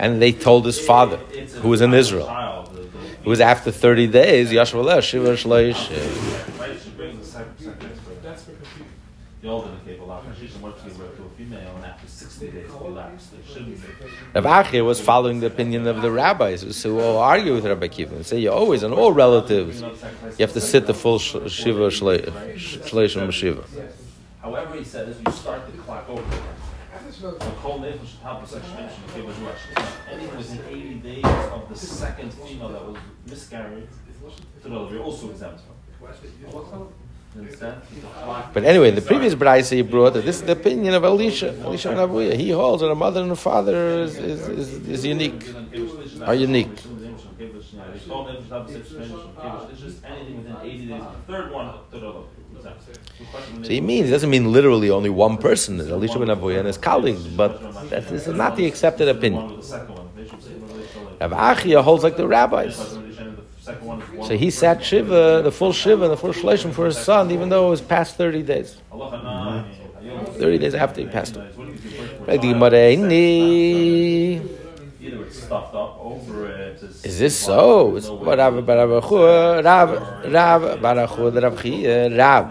and 0.00 0.22
they 0.22 0.32
told 0.32 0.66
his 0.66 0.78
father, 0.80 1.18
who 1.62 1.68
was 1.68 1.80
in 1.80 1.92
Israel, 1.94 2.28
it 3.22 3.28
was 3.28 3.40
after 3.40 3.70
30 3.70 4.06
days, 4.08 4.50
Yashvaleh 4.50 5.02
Shiva 5.02 5.32
Shleishim. 5.32 6.58
Right, 6.58 6.78
she 6.82 6.90
brings 6.90 7.18
the 7.20 7.24
second- 7.24 7.58
second 7.58 7.90
expert. 8.26 8.56
The 9.40 9.48
older 9.48 9.68
the 9.70 9.90
cable 9.90 10.10
out, 10.12 10.24
she 10.38 10.46
should 10.46 10.62
work 10.62 10.78
to 10.82 10.88
give 10.88 10.98
birth 10.98 11.16
to 11.16 11.22
a 11.22 11.28
female, 11.36 11.72
and 11.76 11.84
after 11.84 12.06
60 12.06 12.48
days 12.48 12.70
elapsed, 12.80 13.30
they 13.32 13.52
shouldn't 13.52 13.80
be. 14.42 14.48
Rabbi 14.48 14.80
was 14.80 15.00
following 15.00 15.40
the 15.40 15.46
opinion 15.46 15.86
of 15.86 16.02
the 16.02 16.10
rabbis 16.10 16.62
who 16.82 16.94
will 16.94 17.02
oh, 17.02 17.18
argue 17.18 17.54
with 17.54 17.64
Rabbi 17.66 17.88
Kiva 17.88 18.16
and 18.16 18.26
say 18.26 18.38
you 18.38 18.50
always 18.50 18.82
on 18.82 18.92
all 18.92 19.12
relatives 19.12 19.80
you 19.80 20.42
have 20.46 20.52
to 20.52 20.60
sit 20.60 20.86
the 20.86 20.94
full 20.94 21.18
sh- 21.18 21.36
shiva 21.48 21.88
shle- 21.88 22.58
sh- 22.58 22.78
shleishim 22.78 23.32
shiva. 23.32 23.64
However, 24.42 24.76
he 24.76 24.84
said 24.84 25.08
is 25.08 25.18
you 25.24 25.32
start 25.32 25.64
the 25.70 25.78
clock 25.82 26.08
over. 26.08 26.22
The 27.20 27.30
whole 27.62 27.78
nation 27.78 28.04
should 28.04 28.18
have 28.20 28.42
a 28.42 28.46
section 28.46 28.76
should 28.76 29.14
give 29.14 29.24
a 29.24 29.44
rush. 29.46 29.86
Anything 30.10 30.36
within 30.36 30.60
80 30.68 30.94
days 30.96 31.24
of 31.24 31.68
the 31.68 31.76
second 31.76 32.34
female 32.34 32.68
that 32.70 32.84
was 32.84 32.96
miscarried 33.26 33.88
to 34.62 34.68
delivery 34.68 34.98
also 34.98 35.30
exempt. 35.30 35.62
Understand? 36.02 36.88
But 38.52 38.64
anyway, 38.64 38.90
the 38.92 39.02
previous 39.02 39.34
brayse 39.34 39.70
he 39.70 39.82
brought 39.82 40.14
this 40.14 40.36
is 40.36 40.42
the 40.42 40.52
opinion 40.52 40.94
of 40.94 41.04
Elisha, 41.04 41.52
Elisha 41.64 41.90
and 41.90 41.98
Abuya. 41.98 42.34
He 42.34 42.50
holds 42.50 42.82
that 42.82 42.90
a 42.90 42.94
mother 42.94 43.22
and 43.22 43.32
a 43.32 43.36
father 43.36 44.00
is, 44.00 44.16
is, 44.18 44.48
is, 44.48 44.88
is 44.88 45.04
unique. 45.04 45.44
Are 46.22 46.34
unique. 46.34 46.68
It's 46.74 48.10
just 49.80 50.04
anything 50.04 50.36
within 50.36 50.56
80 50.62 50.86
days. 50.86 51.02
The 51.26 51.32
third 51.32 51.52
one 51.52 51.74
to 51.90 51.98
delivery. 51.98 52.24
exempt. 52.56 53.18
The 53.18 53.24
question 53.24 53.64
So 53.64 53.70
he 53.70 53.80
means, 53.80 54.08
it 54.08 54.12
doesn't 54.12 54.30
mean 54.30 54.52
literally 54.52 54.90
only 54.90 55.10
one 55.10 55.38
person, 55.38 55.80
is 55.80 55.88
Elisha 55.88 56.18
ben 56.18 56.28
Abuya 56.28 56.58
and 56.58 56.66
his 56.66 56.78
colleagues, 56.78 57.26
but 57.26 57.60
that 57.90 58.08
this 58.08 58.26
is 58.26 58.34
not 58.34 58.56
the 58.56 58.66
accepted 58.66 59.08
opinion. 59.08 59.60
Achia 61.20 61.82
holds 61.82 62.04
like 62.04 62.16
the 62.16 62.26
rabbis. 62.26 62.98
So 64.22 64.36
he 64.36 64.50
sat 64.50 64.84
Shiva, 64.84 65.40
the 65.42 65.50
full 65.52 65.72
Shiva, 65.72 66.08
the 66.08 66.16
full 66.16 66.32
Shleishim 66.32 66.72
for 66.72 66.86
his 66.86 66.98
son, 66.98 67.30
even 67.30 67.48
though 67.48 67.66
it 67.68 67.70
was 67.70 67.80
past 67.80 68.16
30 68.16 68.42
days. 68.42 68.76
Allah 68.92 69.20
na- 69.22 69.64
30 70.38 70.58
days 70.58 70.74
after 70.74 71.00
he 71.00 71.06
passed 71.06 71.36
away. 71.36 71.46
What 71.54 71.66
do 71.66 71.72
you 71.72 71.78
think? 71.78 72.28
Right, 72.28 72.40
the 72.40 72.52
Gemara, 72.52 72.82
"Inni." 72.96 74.40
Either 75.00 75.22
it's 75.24 75.38
stuffed 75.42 75.74
up 75.74 75.98
over 76.02 76.46
it. 76.46 76.76
it's- 76.82 77.04
Is 77.04 77.18
this 77.18 77.38
so? 77.38 77.96
It's 77.96 78.08
Rav 78.08 78.54
Barachu, 78.68 79.64
Rav 79.64 79.90
Rav 80.36 80.62
Barachu, 80.80 81.42
Rav 81.42 81.62
Chia, 81.62 82.10
Rav, 82.16 82.46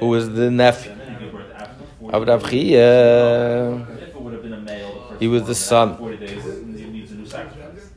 who 0.00 0.14
is 0.14 0.30
the 0.30 0.50
nephew 0.50 0.92
And 0.92 1.00
then 1.00 1.12
you 1.12 1.18
give 1.26 1.32
birth 1.32 1.54
after 1.56 1.84
40 2.00 2.16
of 2.16 2.28
Rav 2.28 2.50
Chia. 2.50 3.74
If 3.74 4.14
it 4.14 4.20
would 4.20 4.32
have 4.34 4.42
been 4.42 4.52
a 4.52 4.56
male, 4.58 4.92
the 4.94 5.08
first 5.08 5.20
He 5.20 5.28
was 5.28 5.42
the 5.44 5.54
son. 5.54 5.96
40 5.96 6.16
days, 6.16 6.44
it 6.46 6.66
needs 6.66 7.12
a 7.12 7.14
new 7.14 7.26
sacrifice. 7.26 7.90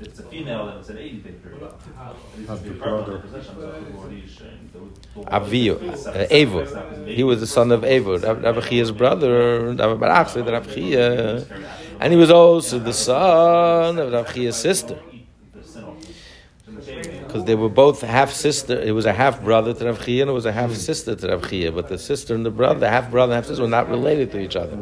If 0.00 0.06
it's 0.06 0.18
a 0.18 0.22
female, 0.24 0.66
then 0.66 0.76
it's 0.80 0.88
an 0.90 0.98
80 0.98 1.16
day 1.18 1.30
period. 1.30 1.58
These 1.58 1.64
are 1.64 1.64
permanent 1.64 2.34
possessions 2.34 2.37
of 2.48 2.64
the 2.64 2.70
body, 2.70 3.12
and 6.06 6.16
uh, 6.16 6.26
Evo. 6.28 7.06
He 7.06 7.24
was 7.24 7.40
the 7.40 7.46
son 7.46 7.72
of 7.72 7.82
Evo, 7.82 8.22
Rav 8.22 8.42
Rav 8.42 8.68
Chia's 8.68 8.90
brother, 8.90 9.74
Rav 9.74 9.98
Barach 9.98 10.28
said 10.30 10.46
Rav 10.46 10.72
Chia. 10.72 11.44
And 12.00 12.12
he 12.12 12.18
was 12.18 12.30
also 12.30 12.78
the 12.78 12.92
son 12.92 13.98
of 13.98 14.12
Rav 14.12 14.32
Chia's 14.32 14.56
sister. 14.56 14.98
The 15.54 15.64
sin 15.64 15.84
offering. 15.84 17.24
Because 17.26 17.44
they 17.44 17.54
were 17.54 17.68
both 17.68 18.00
half 18.00 18.32
sister. 18.32 18.80
It 18.80 18.92
was 18.92 19.04
a 19.04 19.12
half 19.12 19.42
brother 19.42 19.74
to 19.74 19.84
Rav 19.84 20.04
Chia 20.04 20.22
and 20.22 20.30
it 20.30 20.34
was 20.34 20.46
a 20.46 20.52
half 20.52 20.72
sister 20.72 21.14
to 21.14 21.28
Rav 21.28 21.48
Chia. 21.50 21.72
But 21.72 21.88
the 21.88 21.98
sister 21.98 22.34
and 22.34 22.46
the 22.46 22.50
brother, 22.50 22.80
the 22.80 22.88
half 22.88 23.10
brother 23.10 23.32
and 23.32 23.38
half 23.38 23.46
sister, 23.46 23.62
were 23.62 23.68
not 23.68 23.88
related 23.88 24.30
to 24.32 24.40
each 24.40 24.56
other. 24.56 24.78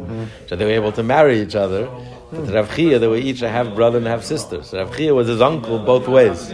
So 0.46 0.56
they 0.56 0.64
were 0.64 0.70
able 0.72 0.92
to 0.92 1.02
marry 1.02 1.40
each 1.40 1.56
other. 1.56 1.88
But 2.30 2.46
to 2.46 2.52
Rav 2.52 2.74
Chia, 2.74 2.98
they 2.98 3.08
were 3.08 3.16
each 3.16 3.42
a 3.42 3.48
half 3.48 3.74
brother 3.74 3.98
and 3.98 4.06
half 4.06 4.24
sister. 4.24 4.62
So 4.62 4.78
Rav 4.78 4.96
Chia 4.96 5.14
was 5.14 5.28
his 5.28 5.40
uncle 5.40 5.78
both 5.78 6.06
ways. 6.06 6.52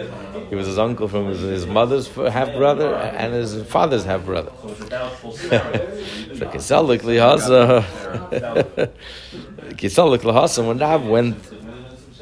He 0.52 0.56
was 0.56 0.66
his 0.66 0.78
uncle 0.78 1.08
from 1.08 1.28
his, 1.28 1.40
his 1.40 1.66
mother's 1.66 2.08
half 2.14 2.52
brother 2.54 2.94
and 2.94 3.32
his 3.32 3.62
father's 3.62 4.04
half 4.04 4.26
brother. 4.26 4.52
So 4.60 4.68
it's 4.68 4.80
a 4.82 4.88
doubtful 4.90 5.32
scenario. 5.38 5.86
Kisalik 6.60 7.00
Lihasa. 7.08 7.82
When 10.66 10.78
Rab 10.78 11.06
went 11.06 11.36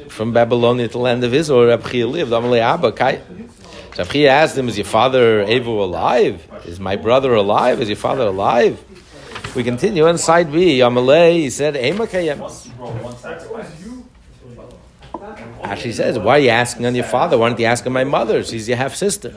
from 0.09 0.31
Babylonia 0.31 0.87
to 0.87 0.93
the 0.93 0.97
land 0.99 1.25
of 1.25 1.33
Israel, 1.33 1.65
Rab 1.65 1.85
Chia 1.91 2.07
lived, 2.07 2.31
Amalei 2.31 2.61
Abba 2.61 2.93
Kai. 2.93 3.21
So 3.95 4.05
Chia 4.05 4.29
asked 4.29 4.57
him, 4.57 4.69
Is 4.69 4.77
your 4.77 4.85
father 4.85 5.45
Evu 5.45 5.81
alive? 5.81 6.47
Is 6.63 6.79
my 6.79 6.95
brother 6.95 7.33
alive? 7.33 7.81
Is 7.81 7.89
your 7.89 7.97
father 7.97 8.27
alive? 8.27 8.81
We 9.57 9.65
continue 9.65 10.07
on 10.07 10.17
side 10.17 10.53
B. 10.53 10.79
Amalei, 10.79 11.33
he 11.33 11.49
said, 11.49 11.75
Ema. 11.75 12.07
Actually 15.63 15.93
says, 15.93 16.17
Why 16.19 16.37
are 16.37 16.39
you 16.39 16.49
asking 16.49 16.85
on 16.85 16.95
your 16.95 17.05
father? 17.05 17.37
Why 17.37 17.49
don't 17.49 17.59
you 17.59 17.65
ask 17.65 17.85
on 17.85 17.93
my 17.93 18.03
mother? 18.03 18.43
She's 18.43 18.67
your 18.67 18.77
half 18.77 18.95
sister. 18.95 19.33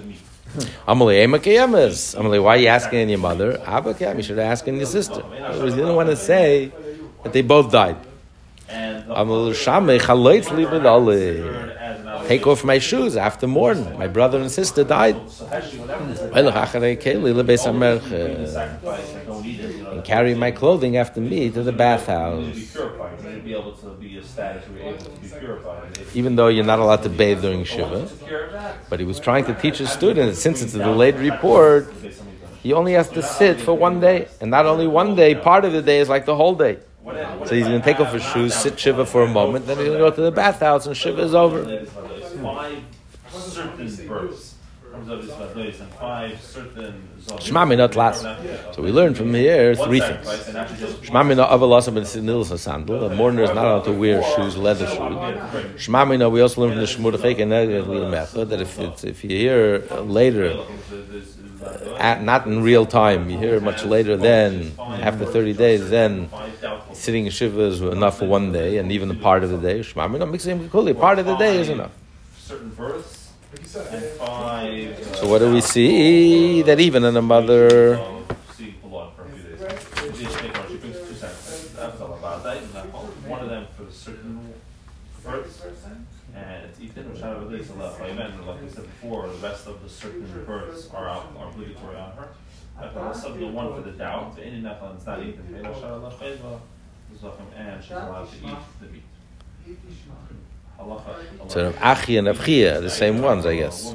Amalei, 0.86 1.22
Ema 1.24 1.38
Kayemas. 1.38 2.16
Amalei, 2.16 2.42
why 2.42 2.54
are 2.54 2.58
you 2.58 2.68
asking 2.68 3.02
on 3.02 3.08
your 3.08 3.18
mother? 3.18 3.60
Abba 3.66 3.94
Kayem, 3.94 4.16
you 4.18 4.22
should 4.22 4.38
ask 4.38 4.66
on 4.68 4.76
your 4.76 4.86
sister. 4.86 5.22
He 5.22 5.70
didn't 5.70 5.96
want 5.96 6.10
to 6.10 6.16
say 6.16 6.72
that 7.22 7.32
they 7.32 7.42
both 7.42 7.72
died. 7.72 7.96
Take 12.28 12.46
off 12.46 12.64
my 12.64 12.78
shoes 12.78 13.16
after 13.16 13.46
morning. 13.46 13.98
My 13.98 14.06
brother 14.06 14.40
and 14.40 14.50
sister 14.50 14.82
died. 14.84 15.16
Carry 20.04 20.34
my 20.34 20.50
clothing 20.50 20.96
after 20.96 21.20
me 21.20 21.50
to 21.50 21.62
the 21.62 21.72
bathhouse. 21.72 22.76
Even 26.14 26.36
though 26.36 26.48
you're 26.48 26.64
not 26.64 26.78
allowed 26.78 27.02
to 27.02 27.08
bathe 27.08 27.42
during 27.42 27.64
Shiva. 27.64 28.08
But 28.90 29.00
he 29.00 29.06
was 29.06 29.18
trying 29.18 29.44
to 29.46 29.54
teach 29.54 29.78
his 29.78 29.90
students, 29.90 30.40
since 30.40 30.62
it's 30.62 30.74
a 30.74 30.78
delayed 30.78 31.16
report, 31.16 31.92
he 32.62 32.72
only 32.72 32.92
has 32.92 33.08
to 33.10 33.22
sit 33.22 33.60
for 33.60 33.74
one 33.74 34.00
day. 34.00 34.28
And 34.40 34.50
not 34.50 34.66
only 34.66 34.86
one 34.86 35.14
day, 35.14 35.34
part 35.34 35.64
of 35.64 35.72
the 35.72 35.82
day 35.82 36.00
is 36.00 36.08
like 36.08 36.26
the 36.26 36.36
whole 36.36 36.54
day. 36.54 36.78
So 37.46 37.54
he's 37.54 37.66
going 37.66 37.80
to 37.80 37.84
take 37.84 38.00
off 38.00 38.12
his 38.12 38.22
shoes, 38.22 38.54
sit 38.54 38.78
Shiva 38.78 39.04
for 39.04 39.22
a 39.22 39.28
moment, 39.28 39.66
then 39.66 39.76
he's 39.76 39.86
going 39.86 39.98
to 39.98 40.04
go 40.04 40.10
to 40.10 40.22
the 40.22 40.30
bathhouse 40.30 40.86
and 40.86 40.96
Shiva 40.96 41.22
is 41.22 41.34
over. 41.34 41.86
Certain 45.04 46.74
verbs. 46.76 47.44
Shmami 47.48 47.76
not 47.76 47.96
last. 47.96 48.22
So 48.74 48.82
we 48.82 48.90
learn 48.90 49.14
from 49.14 49.32
here 49.34 49.74
three 49.74 50.00
things. 50.00 50.26
Shmami 51.06 51.36
not 51.36 51.50
avalas 51.50 51.92
ben 51.92 52.04
sinils 52.04 52.50
a 52.50 52.58
sandal. 52.58 53.04
A 53.04 53.14
mourner 53.14 53.42
is 53.42 53.50
not 53.50 53.64
allowed 53.66 53.84
to 53.84 53.92
wear 53.92 54.22
shoes, 54.34 54.56
leather 54.56 54.86
shoes. 54.86 55.16
Shmami 55.86 56.18
not. 56.18 56.32
We 56.32 56.40
also 56.40 56.60
learn 56.62 56.70
from 56.72 56.80
the 56.80 56.86
shmurachik 56.86 57.40
and 57.40 58.10
method 58.10 58.48
that 58.50 58.60
if 58.60 58.78
it's, 58.78 59.04
if 59.04 59.24
you 59.24 59.30
hear 59.30 59.78
later, 60.02 60.64
uh, 61.62 61.96
at, 61.98 62.22
not 62.22 62.46
in 62.46 62.62
real 62.62 62.84
time, 62.84 63.30
you 63.30 63.38
hear 63.38 63.60
much 63.60 63.84
later, 63.84 64.16
then 64.16 64.72
after 64.78 65.24
thirty 65.24 65.52
days, 65.52 65.88
then 65.90 66.28
sitting 66.92 67.26
in 67.26 67.32
shiva 67.32 67.62
is 67.62 67.80
enough 67.80 68.18
for 68.18 68.26
one 68.26 68.52
day, 68.52 68.78
and 68.78 68.92
even 68.92 69.10
a 69.10 69.14
part 69.14 69.42
of 69.44 69.50
the 69.50 69.58
day. 69.58 69.80
Shmami 69.80 70.18
not 70.18 70.30
mixing 70.30 70.68
Part 70.68 71.18
of 71.18 71.26
the 71.26 71.36
day 71.36 71.60
is 71.60 71.68
enough. 71.68 71.92
Certain 72.36 72.70
births. 72.70 73.23
And 73.60 74.04
five, 74.18 75.16
So 75.16 75.28
what 75.28 75.38
do 75.38 75.50
we 75.52 75.58
uh, 75.58 75.60
see? 75.60 76.62
That 76.62 76.80
even 76.80 77.04
in 77.04 77.16
a 77.16 77.22
mother. 77.22 77.96
see 78.52 78.74
blood 78.82 79.14
for 79.14 79.22
a 79.22 79.28
few 79.28 79.42
days. 79.42 80.18
She 80.18 80.24
take 80.24 80.56
one, 80.56 80.68
she 80.68 80.76
brings 80.76 80.96
two 80.98 81.14
sacrifices. 81.14 81.72
That's 81.72 82.00
all 82.00 82.14
about 82.14 82.42
that. 82.44 82.56
And 82.58 82.74
of 83.42 83.48
them 83.48 83.66
for 83.76 83.90
certain 83.92 84.54
births. 85.22 85.62
And 86.34 86.64
it's 86.64 86.80
eaten, 86.80 87.12
which 87.12 87.22
have 87.22 87.42
at 87.42 87.70
a 87.70 87.74
left 87.74 88.00
by 88.00 88.08
event. 88.08 88.46
Like 88.46 88.60
we 88.60 88.68
said 88.68 88.84
before, 88.84 89.28
the 89.28 89.34
rest 89.34 89.68
of 89.68 89.82
the 89.82 89.88
certain 89.88 90.26
births 90.44 90.90
are 90.90 91.08
out, 91.08 91.32
are 91.38 91.48
obligatory 91.48 91.96
on 91.96 92.12
her. 92.12 92.28
But 92.76 92.96
also 92.96 93.34
the 93.36 93.46
one 93.46 93.72
for 93.72 93.82
the 93.82 93.96
doubt, 93.96 94.34
the 94.34 94.44
Indian 94.44 94.64
Nephilim 94.64 94.98
is 94.98 95.06
not 95.06 95.22
eaten. 95.22 95.40
And 97.56 97.82
she's 97.82 97.92
allowed 97.92 98.28
to 98.30 98.36
eat 98.36 98.58
the 98.80 98.86
meat. 98.88 99.02
So 101.48 101.74
Achi 101.80 102.16
and 102.16 102.28
Avchia, 102.28 102.80
the 102.80 102.90
same 102.90 103.22
ones, 103.22 103.46
I 103.46 103.56
guess. 103.56 103.94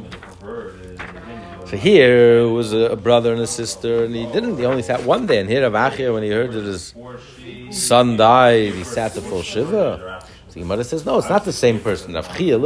So 1.70 1.78
here 1.78 2.48
was 2.48 2.74
a 2.74 2.96
brother 2.96 3.32
and 3.34 3.42
a 3.42 3.48
sister, 3.48 4.06
and 4.06 4.16
he 4.16 4.26
didn't. 4.26 4.58
He 4.58 4.66
only 4.66 4.82
sat 4.82 5.04
one 5.04 5.28
day. 5.28 5.40
And 5.40 5.50
here 5.50 5.70
Avachia, 5.70 6.14
when 6.14 6.24
he 6.24 6.30
heard 6.30 6.52
that 6.52 6.64
his 6.64 6.96
son 7.72 8.18
died, 8.18 8.74
he 8.74 8.84
sat 8.84 9.14
the 9.14 9.22
full 9.22 9.44
shiva. 9.44 10.24
So 10.50 10.60
Gemara 10.60 10.84
says, 10.84 11.06
no, 11.06 11.20
it's 11.20 11.30
not 11.30 11.46
the 11.46 11.54
same 11.54 11.80
person. 11.80 12.14
Avchia 12.14 12.58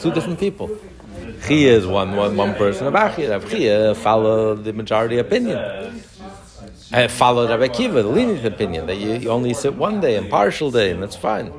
two 0.00 0.10
different 0.10 0.40
people. 0.40 0.76
Chia 1.46 1.76
is 1.76 1.86
one, 1.86 2.16
one, 2.16 2.36
one 2.36 2.54
person. 2.54 2.92
Avachia, 2.92 3.40
Avchia 3.40 3.94
followed 3.94 4.64
the 4.64 4.72
majority 4.72 5.18
opinion. 5.18 6.02
I 6.92 7.08
followed 7.08 7.50
Rabbi 7.50 7.68
Kiva, 7.68 8.02
the 8.02 8.08
lenient 8.08 8.44
opinion 8.44 8.86
that 8.86 8.96
you, 8.96 9.14
you 9.14 9.30
only 9.30 9.54
sit 9.54 9.74
one 9.74 10.00
day 10.00 10.16
and 10.16 10.28
partial 10.28 10.70
day, 10.70 10.90
and 10.90 11.02
that's 11.02 11.16
fine. 11.16 11.52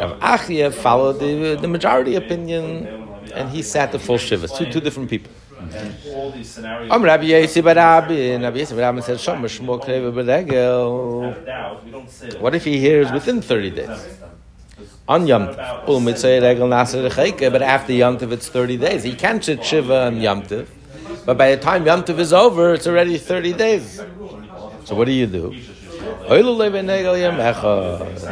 Rav 0.00 0.18
Achia 0.20 0.72
followed 0.72 1.18
the, 1.20 1.58
the 1.60 1.68
majority 1.68 2.14
opinion, 2.14 2.86
and 3.34 3.50
he 3.50 3.62
sat 3.62 3.92
the 3.92 3.98
full 3.98 4.16
shiva. 4.18 4.48
Two, 4.48 4.64
two 4.70 4.80
different 4.80 5.10
people. 5.10 5.30
Am 5.60 7.02
Rabbi 7.02 7.24
Yossi 7.24 7.62
bar 7.62 7.74
Rabbi, 7.74 8.14
Yossi 8.14 8.70
bar 8.70 8.80
Rabbi 8.80 9.00
said, 9.00 9.18
"Shom 9.18 9.42
shmo 9.44 9.78
kreva 9.84 10.10
b'regel." 10.10 11.34
have 11.34 11.44
doubt, 11.44 11.84
we 11.84 11.90
don't 11.90 12.08
say 12.08 12.30
that. 12.30 12.40
What 12.40 12.54
if 12.54 12.64
he 12.64 12.78
hears 12.78 13.12
within 13.12 13.42
thirty 13.42 13.70
days? 13.70 14.18
On 15.06 15.26
Yom 15.26 15.46
but 15.46 15.56
after 17.62 17.92
Yom 17.92 18.16
Tov 18.16 18.32
it's 18.32 18.48
thirty 18.48 18.76
days. 18.78 19.02
He 19.02 19.14
can't 19.14 19.44
sit 19.44 19.62
shiva 19.62 20.06
on 20.06 20.20
Yom 20.20 20.42
Tov, 20.42 20.66
but 21.26 21.36
by 21.36 21.54
the 21.54 21.60
time 21.60 21.84
Yom 21.84 22.04
Tov 22.04 22.18
is 22.18 22.32
over, 22.32 22.72
it's 22.74 22.86
already 22.86 23.18
thirty 23.18 23.52
days. 23.52 24.00
So 24.84 24.94
what 24.94 25.04
do 25.06 25.12
you 25.12 25.26
do? 25.26 25.54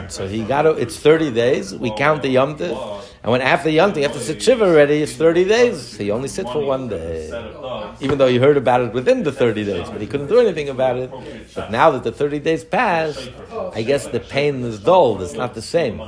So 0.09 0.29
he 0.29 0.45
got 0.45 0.67
it's 0.67 0.97
30 0.97 1.33
days. 1.33 1.75
We 1.75 1.91
count 1.97 2.23
the 2.23 2.29
Yom. 2.29 2.51
And 2.61 3.33
when 3.33 3.41
after 3.41 3.69
Yom 3.69 3.91
Tov, 3.91 3.97
you 3.97 4.03
have 4.05 4.13
to 4.13 4.21
sit 4.21 4.41
Shiva 4.41 4.67
already, 4.67 5.03
it's 5.03 5.15
30 5.15 5.45
days. 5.47 5.83
So 5.97 6.05
you 6.05 6.13
only 6.13 6.29
sit 6.29 6.47
for 6.49 6.65
one 6.65 6.87
day. 6.87 7.27
Even 7.99 8.19
though 8.19 8.29
he 8.29 8.39
heard 8.39 8.57
about 8.57 8.83
it 8.83 8.93
within 8.93 9.25
the 9.25 9.33
30 9.33 9.65
days, 9.65 9.91
but 9.91 10.01
he 10.01 10.07
couldn't 10.07 10.29
do 10.29 10.39
anything 10.39 10.69
about 10.69 10.97
it. 10.97 11.11
But 11.57 11.73
now 11.73 11.91
that 11.91 12.05
the 12.05 12.13
30 12.13 12.39
days 12.39 12.63
passed, 12.63 13.33
I 13.75 13.83
guess 13.83 14.07
the 14.07 14.21
pain 14.21 14.63
is 14.63 14.79
dulled. 14.79 15.21
It's 15.21 15.33
not 15.35 15.55
the 15.55 15.63
same. 15.63 16.01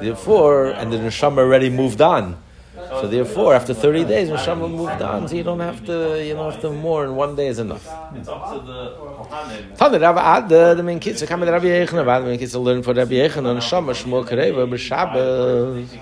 Therefore, 0.00 0.70
and 0.70 0.92
the 0.92 0.96
neshama 0.96 1.38
already 1.38 1.70
moved 1.70 2.00
on. 2.00 2.42
So 2.88 3.08
therefore, 3.08 3.54
after 3.54 3.74
30 3.74 4.04
days, 4.04 4.28
neshama 4.28 4.70
moved 4.70 5.02
on. 5.02 5.28
So 5.28 5.34
you 5.34 5.42
don't 5.42 5.60
have 5.60 5.84
to, 5.86 6.24
you 6.24 6.34
don't 6.34 6.52
have 6.52 6.60
to 6.62 6.70
mourn. 6.70 7.16
One 7.16 7.36
day 7.36 7.48
is 7.48 7.58
enough. 7.58 7.86
It's 8.14 8.28
up 8.28 8.52
to 8.52 8.60
the 8.60 9.76
Tana 9.76 9.98
Rav 9.98 10.16
Adda, 10.16 10.58
uh, 10.58 10.74
the 10.74 10.82
main 10.82 11.00
kids, 11.00 11.22
come 11.24 11.40
with 11.40 11.48
Rabbi 11.48 11.66
Yechon, 11.66 12.04
the 12.04 12.20
main 12.26 12.38
kids 12.38 12.54
learn 12.54 12.82
for 12.82 12.94
Rabbi 12.94 13.14
Yechon 13.14 13.46
on 13.46 13.60
Shama 13.60 13.92
Shmuel 13.92 14.24
Kareva 14.24 14.68
b'Shabbos. 14.68 15.98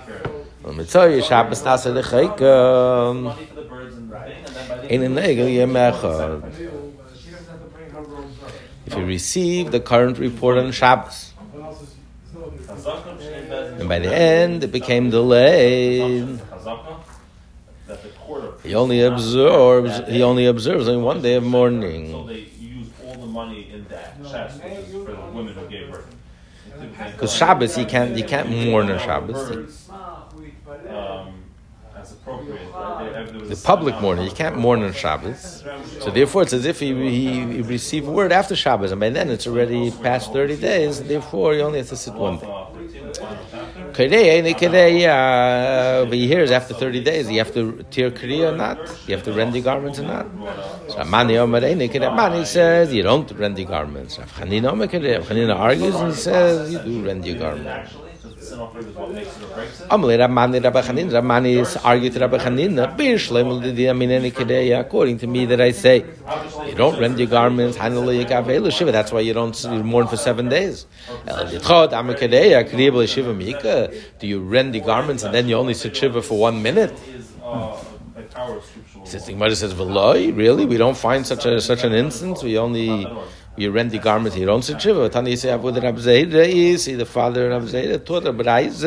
On 0.65 0.77
Mitzvah 0.77 1.23
Shabbos 1.23 1.63
Nasa 1.63 2.03
Lechayka. 2.03 3.23
Money 3.23 3.47
for 3.47 3.55
the 3.55 3.63
birds 3.63 3.97
and 3.97 4.11
the 4.11 4.19
thing, 4.19 4.33
and 4.45 4.55
then 4.55 4.69
by 4.69 4.77
the 4.77 4.95
In 4.95 5.03
a 5.03 5.21
negel 5.21 5.49
yemechad. 5.49 6.43
If 8.87 8.95
you 8.97 9.05
receive 9.05 9.71
the 9.71 9.81
current 9.81 10.19
report 10.19 10.59
on 10.59 10.73
Shabbos, 10.73 11.33
Chazaka, 12.75 13.21
Shem 13.21 13.51
Bezin, 13.51 13.81
and 13.81 13.89
by 13.89 13.99
the 13.99 14.15
end 14.15 14.65
it 14.65 14.73
became 14.73 15.11
delayed, 15.11 16.41
Chazaka, 16.65 17.01
the 17.87 17.97
court 18.25 18.61
he 18.63 18.75
only 18.75 19.01
observes. 19.03 20.09
He 20.09 20.23
only 20.23 20.47
observes 20.47 20.89
on 20.89 21.03
one 21.03 21.21
day 21.23 21.35
of 21.35 21.45
mourning. 21.45 22.11
So 22.11 22.25
they 22.25 22.49
use 22.59 22.89
all 23.05 23.15
the 23.15 23.27
money 23.27 23.71
in 23.73 23.85
that 23.89 24.23
chest, 24.25 24.63
which 24.65 24.73
is 24.73 24.93
for 24.93 25.13
the 25.13 25.21
women 25.33 25.55
who 25.55 25.67
gave 25.69 25.91
birth. 25.91 26.07
Because 27.13 27.35
Shabbos, 27.35 27.77
you 27.79 27.87
can't 27.87 28.17
you 28.17 28.25
can't 28.25 28.49
mourn 28.51 28.91
on 28.91 28.99
Shabbos. 28.99 29.89
Um, 30.89 31.35
as 31.97 32.13
appropriate. 32.13 32.61
right? 32.73 33.13
They- 33.25 33.33
there 33.33 33.41
was 33.41 33.61
The 33.61 33.67
public 33.67 34.01
mourning, 34.01 34.25
you 34.25 34.31
can't 34.33 34.57
mourn 34.59 34.83
on 34.83 34.93
Shabbos. 34.93 35.63
So 36.01 36.11
therefore, 36.11 36.43
it's 36.43 36.53
as 36.53 36.67
if 36.67 36.81
he, 36.81 36.93
he, 37.09 37.41
he 37.41 37.61
received 37.63 38.07
word 38.09 38.33
after 38.33 38.57
Shabbos, 38.57 38.91
and 38.91 39.01
by 39.01 39.11
then 39.11 39.31
it's 39.31 39.47
already 39.47 39.91
past 39.91 40.33
30 40.33 40.57
days, 40.57 41.03
therefore 41.03 41.55
he 41.55 41.61
only 41.61 41.79
has 41.79 41.91
to 41.91 41.97
sit 41.97 42.15
one 42.15 42.39
day. 42.39 42.53
13, 43.95 44.13
eh? 44.13 44.17
the 44.17 44.19
final 44.19 44.19
chapter. 44.19 44.19
Kedei, 44.19 44.39
any 44.39 44.51
eh, 44.51 44.55
kedei, 44.55 45.07
uh, 45.07 46.05
but 46.05 46.15
he 46.15 46.27
hears 46.27 46.51
after 46.51 46.75
30 46.75 47.05
days, 47.05 47.31
you 47.31 47.39
have 47.39 47.53
to 47.55 47.85
tear 47.91 48.11
kriya 48.11 48.53
or 48.53 48.57
not? 48.57 48.79
You 49.07 49.15
have 49.15 49.25
to 49.25 49.33
rend 49.33 49.53
the 49.53 49.61
garments 49.61 49.99
or 49.99 50.05
not? 50.05 50.27
So 50.89 50.99
Amani 50.99 51.39
Omer, 51.39 51.59
eh? 51.59 51.71
any 51.71 51.89
kedei, 51.89 52.15
Mani 52.15 52.45
says, 52.45 52.93
you 52.93 53.03
don't 53.03 53.31
rend 53.33 53.57
the 53.57 53.65
garments. 53.65 54.19
Rav 54.19 54.33
Chanina 54.33 54.73
Omer 54.73 54.87
kedei, 54.87 55.19
Rav 55.19 55.29
Chanina 55.29 55.57
argues 55.57 55.95
and 55.95 56.15
says, 56.15 56.73
you 56.73 56.79
do 56.81 57.05
rend 57.05 57.25
your 57.27 57.39
garments. 57.39 57.95
Actually, 58.61 58.85
just 58.85 58.87
the 58.87 58.87
sin 58.87 58.87
offering 58.87 58.87
is 58.87 58.97
what 58.97 59.13
makes 59.13 59.37
it 59.37 59.43
or 59.43 59.55
breaks 59.55 59.81
it. 59.81 59.89
Amalei 59.89 60.19
Ramani 60.19 60.61
Rabbi 60.61 60.83
Chanina, 60.83 61.13
Ramani 61.13 61.53
is 61.55 61.77
argued 61.77 62.13
to 62.13 62.21
Rabbi 62.21 62.39
Chanina, 62.39 62.97
Bir 62.97 63.17
Shleimel 63.17 63.63
Didi 63.63 63.89
Amin 63.89 64.73
according 64.75 65.19
to 65.19 65.27
me 65.27 65.47
that 65.47 65.61
I 65.61 65.73
say, 65.73 66.05
you 66.67 66.75
don't 66.75 66.99
rend 67.01 67.19
your 67.19 67.29
garments, 67.29 67.77
Hanalei 67.79 68.25
Yikavelu 68.25 68.73
Shiva, 68.73 68.93
that's 68.93 69.13
why 69.13 69.21
you 69.21 69.33
don't 69.33 69.85
mourn 69.85 70.07
for 70.07 70.17
seven 70.17 70.49
days. 70.49 70.87
El 71.27 71.47
Yitchot, 71.47 71.99
Amar 71.99 72.15
kedei, 72.15 72.69
Kriya 72.69 73.09
Shiva 73.09 73.35
Mika, 73.35 73.93
do 74.19 74.27
you 74.27 74.41
rend 74.41 74.75
the 74.75 74.81
garments 74.81 75.23
and 75.23 75.35
then 75.35 75.49
you 75.49 75.57
only 75.57 75.75
sit 75.75 75.97
Shiva 75.97 76.23
for 76.23 76.39
one 76.39 76.63
minute? 76.63 76.93
Is 77.09 77.31
a 78.17 78.23
power 78.35 78.57
of 78.57 78.65
scriptural 78.65 79.07
Says 79.07 79.27
the. 79.27 79.33
Gemara 79.33 79.55
says, 79.55 79.75
"V'loi, 79.75 80.37
really? 80.37 80.67
We 80.67 80.77
don't 80.77 80.97
find 80.97 81.27
such 81.27 81.47
a 81.47 81.61
such 81.61 81.85
an 81.85 81.93
instance. 81.93 82.43
We 82.43 82.59
only 82.59 83.07
you 83.57 83.71
rent 83.71 83.91
the 83.91 83.99
garments, 83.99 84.37
you 84.37 84.47
don't 84.47 84.63
say 84.63 84.79
shiva." 84.79 85.09
Tani 85.09 85.37
say 85.37 85.49
Avud 85.51 85.83
Rab 85.83 85.97
is 85.97 86.83
see 86.83 86.95
the 86.95 87.07
father 87.07 87.51
of 87.51 87.63
Rab 87.63 87.71
Zayda 87.71 88.05
taught 88.05 88.25
Rab 88.25 88.41
Reise. 88.41 88.85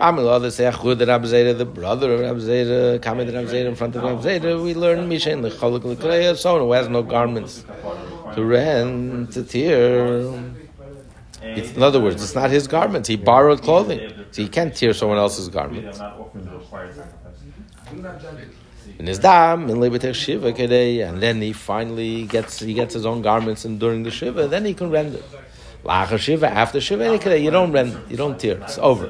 Amel 0.00 0.28
others 0.28 0.54
say 0.54 0.64
Achud 0.64 1.06
Rab 1.06 1.22
Zayda, 1.22 1.56
the 1.58 1.64
brother 1.64 2.14
of 2.14 2.20
Rab 2.20 2.36
Zayda, 2.36 3.00
Kamed 3.00 3.32
Rab 3.34 3.46
Zayda 3.46 3.66
in 3.66 3.74
front 3.74 3.96
of 3.96 4.02
Rab 4.02 4.20
Zayda. 4.20 4.62
We 4.62 4.74
learn 4.74 5.08
Mishen 5.08 5.42
the 5.42 5.50
Cholok 5.50 5.82
Lekreya, 5.82 6.36
someone 6.36 6.62
who 6.62 6.72
has 6.72 6.88
no 6.88 7.02
garments 7.02 7.64
to 8.34 8.44
rent 8.44 9.32
to 9.32 9.42
tear. 9.42 10.32
It's, 11.40 11.72
in 11.76 11.82
other 11.82 12.00
words, 12.00 12.22
it's 12.22 12.34
not 12.34 12.50
his 12.50 12.66
garments. 12.66 13.08
He 13.08 13.16
borrowed 13.16 13.62
clothing, 13.62 14.00
so 14.32 14.42
he 14.42 14.48
can't 14.48 14.74
tear 14.74 14.92
someone 14.92 15.18
else's 15.18 15.48
We 15.48 15.54
garments. 15.54 16.00
The 18.94 19.00
in 19.00 19.06
his 19.06 19.18
dam 19.18 19.68
in 19.70 19.76
libetech 19.76 20.14
shiva 20.14 20.52
kedei, 20.52 21.06
and 21.06 21.22
then 21.22 21.40
he 21.40 21.52
finally 21.52 22.24
gets 22.26 22.58
he 22.60 22.74
gets 22.74 22.94
his 22.94 23.06
own 23.06 23.22
garments, 23.22 23.64
and 23.64 23.78
during 23.78 24.02
the 24.02 24.10
shiva, 24.10 24.48
then 24.48 24.64
he 24.64 24.74
can 24.74 24.90
render. 24.90 25.22
Lacher 25.84 26.18
shiva 26.18 26.48
after 26.48 26.80
shiva 26.80 27.04
you 27.38 27.50
don't 27.50 27.72
rend, 27.72 27.96
you 28.10 28.16
don't 28.16 28.38
tear. 28.38 28.58
It's 28.62 28.78
over. 28.78 29.06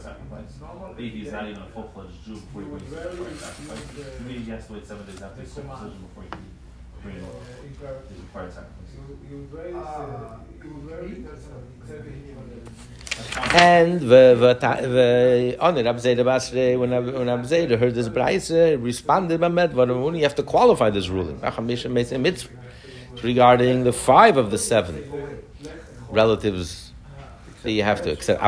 Sacrifice. 0.00 0.50
He's 0.98 1.30
not 1.30 1.46
even 1.48 1.62
a 1.62 1.66
full-fledged 1.66 2.24
Jew 2.24 2.34
before 2.34 2.62
he 2.62 2.68
brings 2.68 2.90
required 2.90 3.38
sacrifice. 3.38 3.82
He 4.26 4.44
to 4.66 4.72
wait 4.72 4.86
seven 4.86 5.06
days 5.06 5.22
after 5.22 5.46
circumcision 5.46 6.00
before 6.02 6.24
he 6.24 6.30
can 6.30 6.40
bring. 7.02 7.22
And 13.54 14.00
the 14.00 15.56
on 15.60 15.76
it 15.76 15.84
Abzeda 15.86 16.24
Basre 16.24 16.78
when 16.78 16.90
when 16.90 17.26
Abzeda 17.26 17.78
heard 17.78 17.94
this 17.94 18.08
brayse 18.08 18.82
responded 18.82 19.40
by 19.40 19.48
Medvar 19.48 20.16
you 20.16 20.22
have 20.22 20.34
to 20.36 20.42
qualify 20.42 20.90
this 20.90 21.08
ruling. 21.08 21.40
Regarding 23.22 23.84
the 23.84 23.92
five 23.92 24.36
of 24.36 24.50
the 24.50 24.58
seven 24.58 25.04
relatives 26.10 26.92
that 27.62 27.72
you 27.72 27.82
have 27.82 28.02
to 28.02 28.10
accept. 28.10 28.42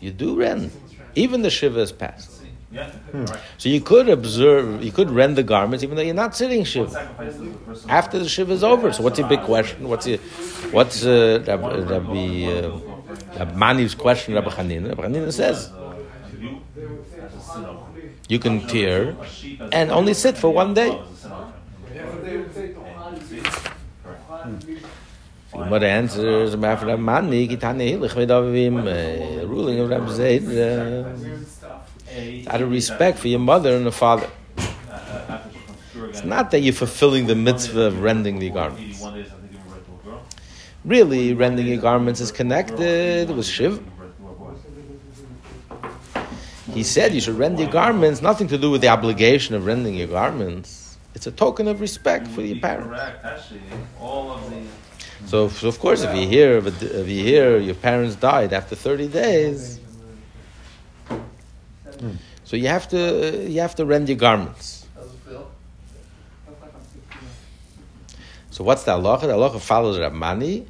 You 0.00 0.10
do 0.10 0.36
rend, 0.36 0.70
even 1.14 1.42
the 1.42 1.50
shiva 1.50 1.80
is 1.80 1.92
passed. 1.92 2.31
Yeah? 2.72 2.90
Alright. 3.14 3.38
So 3.58 3.68
you 3.68 3.80
could 3.82 4.08
observe, 4.08 4.82
you 4.82 4.92
could 4.92 5.10
rend 5.10 5.36
the 5.36 5.42
garments 5.42 5.84
even 5.84 5.94
though 5.96 6.02
you're 6.02 6.14
not 6.14 6.34
sitting 6.34 6.60
What 6.60 6.68
shiva. 6.68 6.90
sacrifice 6.90 7.34
does 7.34 7.40
the 7.40 7.58
person 7.66 7.90
After 7.90 8.18
the 8.18 8.28
shiva 8.28 8.52
is 8.52 8.64
over, 8.64 8.92
so 8.94 9.02
what's 9.02 9.18
your 9.18 9.28
big 9.28 9.40
question? 9.42 9.88
What's 9.88 10.06
your, 10.06 10.18
what's 10.70 11.04
uh, 11.04 11.44
Rabbi, 11.46 11.80
Rabbi, 11.94 13.40
uh, 13.40 13.44
Mani's 13.54 13.94
question? 13.94 14.32
Rabbi 14.34 14.48
Hanina. 14.50 14.88
Rabbi 14.88 15.02
Hanina 15.08 15.30
says 15.32 15.70
you, 16.40 16.60
as 16.76 17.34
a 17.34 17.40
sin 17.40 17.64
offering. 17.66 18.16
you 18.28 18.38
can 18.38 18.66
tear 18.66 19.10
A 19.20 19.26
sheep 19.28 19.60
as 19.60 19.68
a 19.70 19.74
and 19.76 19.90
only 19.90 20.14
sit 20.14 20.38
for 20.38 20.50
one 20.50 20.72
day. 20.72 20.88
offering 20.90 21.04
is 21.04 21.24
a 21.24 21.24
sin 21.24 21.32
offering. 21.32 21.60
Correct. 24.02 25.70
What 25.70 25.82
answers 25.84 26.56
Rabbi 26.56 26.86
Rabbi 26.86 26.96
Mani? 27.02 27.46
Kitane 27.48 27.84
Hilich 27.92 28.14
Vedavim, 28.14 28.78
uh, 28.88 29.46
ruling 29.46 29.78
of 29.80 29.90
Rabbi. 29.90 30.10
Uh, 30.10 30.22
A, 30.22 31.51
out 32.48 32.60
of 32.60 32.70
respect 32.70 33.18
for 33.18 33.28
your 33.28 33.40
mother 33.40 33.76
and 33.76 33.86
the 33.86 33.92
father. 33.92 34.30
It's 36.08 36.24
not 36.24 36.50
that 36.50 36.60
you're 36.60 36.74
fulfilling 36.74 37.26
the 37.26 37.34
mitzvah 37.34 37.82
of 37.82 38.02
rending 38.02 38.38
the 38.38 38.50
garments. 38.50 39.00
81 39.00 39.14
days 39.14 39.26
after 39.32 39.46
giving 39.46 39.70
birth 39.70 39.86
to 39.86 39.92
a 39.92 40.10
girl. 40.10 40.22
Really, 40.84 41.34
rending 41.34 41.66
your 41.66 41.80
garments 41.80 42.20
is 42.20 42.30
connected 42.30 43.30
with 43.30 43.46
boy. 43.58 44.52
He 46.74 46.82
said 46.82 47.14
you 47.14 47.20
should 47.20 47.38
rend 47.38 47.58
your 47.58 47.70
garments, 47.70 48.20
nothing 48.22 48.48
to 48.48 48.58
do 48.58 48.70
with 48.70 48.82
the 48.82 48.88
obligation 48.88 49.54
of 49.54 49.64
rending 49.64 49.94
your 49.94 50.08
garments. 50.08 50.98
It's 51.14 51.26
a 51.26 51.32
token 51.32 51.68
of 51.68 51.80
respect 51.80 52.26
for 52.28 52.42
your 52.42 52.58
parents. 52.58 53.00
So 55.26 55.44
of 55.44 55.78
course, 55.78 56.02
if 56.02 56.14
you 56.14 56.26
hear 56.26 56.58
if 56.58 57.08
you 57.08 57.22
hear 57.22 57.58
your 57.58 57.74
parents 57.74 58.16
died 58.16 58.52
after 58.52 58.74
thirty 58.74 59.08
days, 59.08 59.78
so 62.44 62.56
you 62.56 62.68
have 62.68 62.88
to 62.88 63.48
you 63.48 63.60
have 63.60 63.74
to 63.76 63.84
rend 63.84 64.08
your 64.08 64.18
garments. 64.18 64.86
So 68.50 68.62
what's 68.64 68.84
the 68.84 68.92
halacha? 68.92 69.22
The 69.22 69.28
halacha 69.28 69.60
follows 69.60 69.98
Rabbani. 69.98 70.66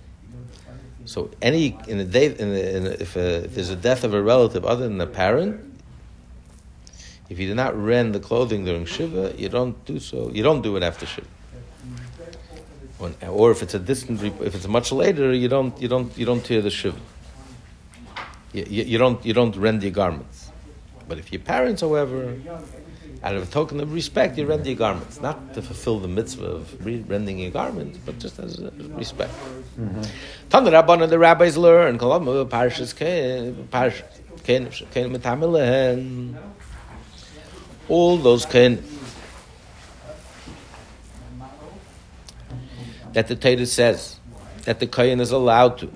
So 1.05 1.31
any 1.43 1.77
in 1.89 1.99
the 1.99 2.05
day 2.05 2.27
in 2.27 2.53
the, 2.53 2.77
in 2.77 2.85
the, 2.85 3.03
if, 3.03 3.17
a, 3.17 3.45
if 3.45 3.55
there's 3.57 3.71
a 3.71 3.77
death 3.77 4.05
of 4.05 4.15
a 4.15 4.23
relative 4.23 4.65
other 4.65 4.85
than 4.85 4.99
the 4.99 5.07
parent, 5.07 5.61
if 7.29 7.41
you 7.41 7.49
do 7.49 7.55
not 7.55 7.77
rend 7.77 8.15
the 8.15 8.21
clothing 8.21 8.65
during 8.65 8.85
shiva, 8.85 9.35
you 9.37 9.49
don't 9.49 9.85
do 9.85 9.99
so. 9.99 10.31
You 10.31 10.43
don't 10.43 10.63
do 10.63 10.77
it 10.77 10.83
after 10.83 11.07
shiva. 11.07 11.27
When, 12.99 13.17
or 13.29 13.51
if 13.51 13.63
it's 13.63 13.75
a 13.75 13.81
distant, 13.81 14.23
if 14.23 14.55
it's 14.55 14.69
much 14.69 14.93
later, 14.93 15.33
you 15.33 15.49
don't 15.49 15.81
you 15.83 15.89
don't 15.89 16.17
you 16.17 16.25
don't 16.25 16.45
tear 16.45 16.63
the 16.63 16.71
shiva. 16.71 17.01
You, 18.53 18.65
you, 18.69 18.85
you 18.85 18.99
don't 18.99 19.27
you 19.27 19.35
don't 19.35 19.57
rend 19.57 19.83
your 19.83 19.91
garments. 19.91 20.42
But 21.13 21.19
if 21.19 21.31
your 21.31 21.43
parents, 21.43 21.83
however, 21.83 22.39
out 23.23 23.35
of 23.35 23.43
a 23.43 23.53
token 23.53 23.81
of 23.81 23.93
respect, 23.93 24.39
you 24.39 24.47
rend 24.47 24.65
your 24.65 24.77
garments, 24.77 25.21
not 25.21 25.53
to 25.53 25.61
fulfill 25.61 25.99
the 25.99 26.09
mitzvah 26.09 26.47
of 26.47 26.87
re- 26.87 27.05
rending 27.07 27.39
your 27.39 27.51
garments, 27.51 27.99
but 27.99 28.19
just 28.19 28.39
as 28.39 28.59
a 28.59 28.71
respect. 28.97 29.31
Mm-hmm. 29.79 30.01
Tan 30.49 30.65
Rabban 30.65 31.03
and 31.03 31.13
the 31.13 31.19
rabbis 31.19 31.59
learn 31.59 31.99
Kolamu 31.99 32.49
Parshas 32.49 32.97
Kain 32.97 33.69
Parsh 33.71 34.03
Kain 34.45 34.71
Kain 34.91 35.15
Metamilehen. 35.15 36.35
All 37.91 38.17
those 38.17 38.47
Kain 38.47 38.83
that 43.13 43.29
the 43.29 43.37
Torah 43.37 43.67
says 43.67 44.19
that 44.65 44.81
the 44.81 44.87
Kain 44.87 45.21
is 45.21 45.31
allowed 45.31 45.77
to 45.77 45.93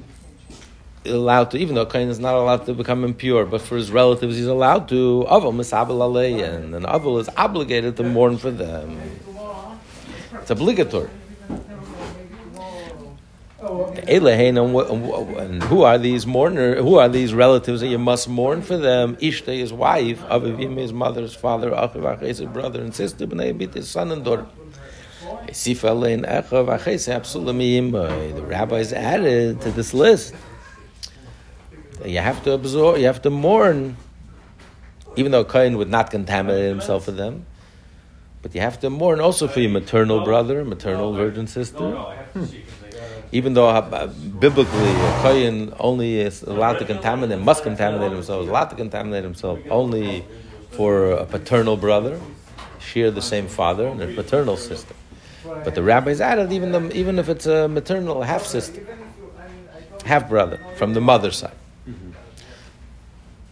allowed 1.09 1.51
to, 1.53 1.59
even 1.59 1.75
though 1.75 1.87
Kain 1.87 2.09
is 2.09 2.19
not 2.19 2.35
allowed 2.35 2.67
to 2.67 2.75
become 2.75 3.05
impure, 3.05 3.45
but 3.47 3.61
for 3.61 3.77
his 3.77 3.91
relatives 3.91 4.37
he's 4.37 4.47
allowed 4.47 4.89
to. 4.89 5.25
Aval 5.29 5.55
misabel 5.55 6.75
and 6.75 6.85
Aval 6.85 7.21
is 7.21 7.29
obligated 7.37 7.97
to 7.97 8.03
mourn 8.03 8.39
for 8.39 8.51
them. 8.51 8.99
It's 10.35 10.51
obligatory. 10.51 11.11
And 13.63 14.75
wh- 14.75 14.91
and 14.91 15.05
wh- 15.05 15.41
and 15.41 15.63
who 15.65 15.83
are 15.83 15.99
these 15.99 16.25
mourner? 16.27 16.77
Who 16.77 16.99
are 16.99 17.09
these 17.09 17.35
relatives 17.35 17.81
that 17.81 17.89
you 17.89 17.99
must 17.99 18.29
mourn 18.29 18.63
for 18.63 18.77
them? 18.77 19.17
Ishta, 19.17 19.59
his 19.59 19.73
wife, 19.73 20.21
Avivim, 20.25 20.77
his 20.77 20.93
mother's 20.93 21.35
father, 21.35 21.71
Achiv, 21.71 22.21
his 22.21 22.41
brother 22.43 22.81
and 22.81 22.95
sister, 22.95 23.27
Bnei 23.27 23.75
his 23.75 23.89
son 23.89 24.13
and 24.13 24.25
daughter. 24.25 24.47
The 28.35 28.45
rabbis 28.47 28.93
added 28.93 29.61
to 29.63 29.71
this 29.73 29.95
list. 29.95 30.35
You 32.05 32.19
have 32.19 32.43
to 32.45 32.53
absorb. 32.53 32.99
You 32.99 33.07
have 33.07 33.23
to 33.23 33.31
mourn, 33.31 33.97
even 35.17 35.33
though 35.33 35.45
Cain 35.45 35.79
would 35.79 35.89
not 35.89 36.11
contaminate 36.11 36.69
himself 36.69 37.07
with 37.07 37.17
them. 37.17 37.47
But 38.43 38.55
you 38.55 38.61
have 38.61 38.79
to 38.81 38.91
mourn 38.91 39.21
also 39.21 39.49
for 39.49 39.61
your 39.61 39.71
maternal 39.71 40.23
brother, 40.23 40.65
maternal 40.65 41.13
virgin 41.15 41.47
sister. 41.47 42.05
Even 43.33 43.55
though 43.55 43.69
uh, 43.69 44.07
biblically 44.07 44.91
a 44.91 45.19
Kohen 45.21 45.75
only 45.81 46.21
is 46.21 46.43
allowed 46.43 46.79
to 46.79 46.85
contaminate, 46.85 47.41
must 47.41 47.65
contaminate 47.65 48.13
himself, 48.13 48.45
is 48.45 48.49
allowed 48.49 48.71
to 48.71 48.77
contaminate 48.77 49.25
himself 49.25 49.59
only 49.69 50.25
for 50.71 51.11
a 51.11 51.27
paternal 51.27 51.77
brother, 51.77 52.21
share 52.79 53.11
the 53.11 53.23
same 53.23 53.49
father, 53.49 53.89
and 53.89 54.01
a 54.01 54.15
paternal 54.15 54.57
sister. 54.57 54.95
But 55.45 55.75
the 55.75 55.83
rabbis 55.83 56.21
added 56.21 56.53
even 56.53 56.71
the, 56.71 56.97
even 56.97 57.19
if 57.19 57.29
it's 57.29 57.47
a 57.47 57.67
maternal 57.67 58.23
half 58.23 58.45
sister, 58.45 58.87
half 60.05 60.29
brother 60.29 60.61
from 60.77 60.95
the 60.95 61.01
mother's 61.01 61.37
side. 61.37 61.57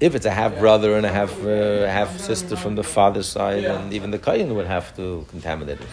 If 0.00 0.14
it's 0.14 0.26
a 0.26 0.30
half 0.30 0.58
brother 0.58 0.96
and 0.96 1.06
a 1.06 1.12
half 1.12 1.32
uh, 1.44 1.86
half 1.86 2.18
sister 2.18 2.56
from 2.56 2.74
the 2.74 2.82
father's 2.82 3.28
side, 3.28 3.64
and 3.64 3.92
even 3.92 4.10
the 4.10 4.18
Kohen 4.18 4.54
would 4.54 4.66
have 4.66 4.94
to 4.96 5.24
contaminate 5.30 5.80
it. 5.80 5.88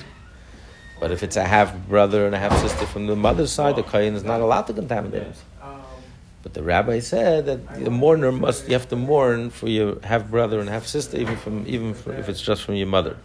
But 1.00 1.12
if 1.12 1.24
it's 1.24 1.36
a 1.36 1.44
half 1.46 1.76
brother 1.88 2.26
and 2.26 2.36
a 2.36 2.40
half 2.40 2.56
sister 2.60 2.86
from 2.86 3.08
the 3.08 3.16
mother's 3.16 3.52
side, 3.52 3.76
the 3.76 3.84
Kohen 3.84 4.16
is 4.16 4.24
not 4.24 4.42
allowed 4.42 4.68
to 4.68 4.74
contaminate 4.74 5.24
it. 5.24 5.36
But 6.44 6.54
the 6.56 6.64
rabbi 6.64 7.00
said 7.00 7.46
that 7.46 7.84
the 7.86 7.92
mourner 7.92 8.32
must 8.32 8.68
you 8.68 8.74
have 8.74 8.90
to 8.90 8.96
mourn 8.96 9.52
for 9.52 9.70
your 9.70 10.00
half 10.02 10.30
brother 10.30 10.60
and 10.60 10.68
half 10.70 10.88
sister, 10.88 11.18
even 11.18 11.38
from 11.38 11.66
even 11.68 11.94
for, 11.94 12.14
if 12.14 12.28
it's 12.30 12.42
just 12.42 12.64
from 12.64 12.76
your 12.76 12.88
mother. 12.88 13.18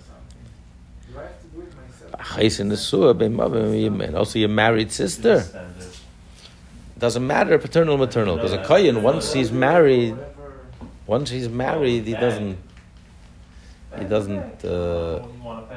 And 4.06 4.16
also 4.16 4.38
your 4.38 4.48
married 4.50 4.92
sister. 4.92 5.44
Doesn't 6.98 7.26
matter 7.26 7.58
paternal 7.58 7.98
maternal 7.98 8.36
because 8.36 8.52
a 8.52 8.64
kohen 8.64 9.02
once 9.02 9.32
he's 9.32 9.52
married, 9.52 10.16
once 11.06 11.30
he's 11.30 11.48
married 11.48 12.04
he 12.04 12.14
doesn't 12.14 12.58
he 13.98 14.04
doesn't. 14.04 14.64
Uh, 14.64 15.26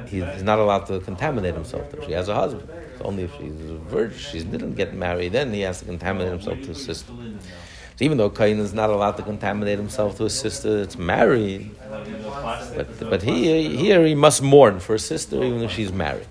he's, 0.07 0.23
he's 0.23 0.43
not 0.43 0.59
allowed 0.59 0.85
to 0.87 0.99
contaminate 0.99 1.53
himself. 1.53 1.93
If 1.93 2.05
she 2.05 2.11
has 2.13 2.27
a 2.27 2.35
husband, 2.35 2.69
it's 2.69 3.01
only 3.01 3.23
if 3.23 3.31
she's 3.37 3.53
a 3.69 3.77
virgin, 3.77 4.17
she 4.17 4.43
didn't 4.43 4.75
get 4.75 4.93
married, 4.93 5.31
then 5.33 5.53
he 5.53 5.61
has 5.61 5.79
to 5.79 5.85
contaminate 5.85 6.31
himself 6.31 6.59
to 6.61 6.67
his 6.67 6.83
sister. 6.83 7.13
So 7.95 8.05
even 8.05 8.17
though 8.17 8.29
Cain 8.29 8.59
is 8.59 8.73
not 8.73 8.89
allowed 8.89 9.17
to 9.17 9.23
contaminate 9.23 9.77
himself 9.77 10.17
to 10.17 10.23
his 10.23 10.37
sister, 10.37 10.81
it's 10.81 10.97
married. 10.97 11.71
But 12.75 12.99
but 12.99 13.21
he 13.21 13.75
here 13.75 14.05
he 14.05 14.15
must 14.15 14.41
mourn 14.41 14.79
for 14.79 14.93
his 14.93 15.05
sister 15.05 15.43
even 15.43 15.61
if 15.61 15.71
she's 15.71 15.91
married. 15.91 16.27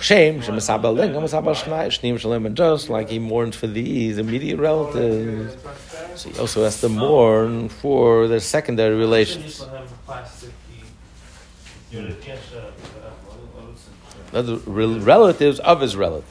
Shame, 0.00 0.40
just 2.54 2.88
like 2.88 3.10
he 3.10 3.18
mourns 3.18 3.54
for 3.54 3.66
these 3.66 4.16
immediate 4.16 4.58
relatives. 4.58 5.56
So 6.16 6.30
he 6.30 6.38
also 6.38 6.64
has 6.64 6.80
to 6.80 6.88
mourn 6.88 7.68
for 7.68 8.28
their 8.28 8.40
secondary 8.40 8.96
relations. 8.96 9.64
The 14.32 14.56
relatives 14.66 15.60
of 15.60 15.80
his 15.80 15.96
relatives. 15.96 16.26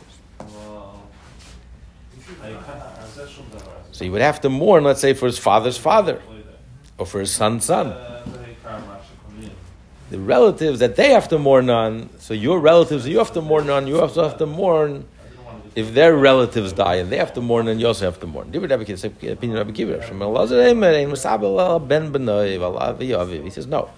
So 3.91 4.05
he 4.05 4.09
would 4.09 4.21
have 4.21 4.39
to 4.41 4.49
mourn, 4.49 4.85
let's 4.85 5.01
say, 5.01 5.13
for 5.13 5.25
his 5.25 5.37
father's 5.37 5.77
father, 5.77 6.21
or 6.97 7.05
for 7.05 7.19
his 7.19 7.31
son's 7.31 7.65
son 7.65 7.95
the 10.09 10.19
relatives 10.19 10.79
that 10.79 10.95
they 10.95 11.11
have 11.11 11.27
to 11.27 11.37
mourn 11.37 11.69
on, 11.69 12.09
so 12.19 12.33
your 12.33 12.59
relatives 12.59 13.07
you 13.07 13.19
have 13.19 13.31
to 13.33 13.41
mourn 13.41 13.69
on, 13.69 13.85
you 13.87 14.01
also 14.01 14.23
have 14.27 14.37
to 14.37 14.45
mourn 14.45 15.05
if 15.75 15.93
their 15.93 16.15
relatives 16.15 16.73
die 16.73 16.95
and 16.95 17.11
they 17.11 17.17
have 17.17 17.33
to 17.33 17.41
mourn, 17.41 17.67
and 17.67 17.79
you 17.79 17.87
also 17.87 18.05
have 18.05 18.19
to 18.19 18.27
mourn. 18.27 18.47
Uh, 18.47 18.59
he 23.43 23.49
says, 23.49 23.67
no. 23.67 23.89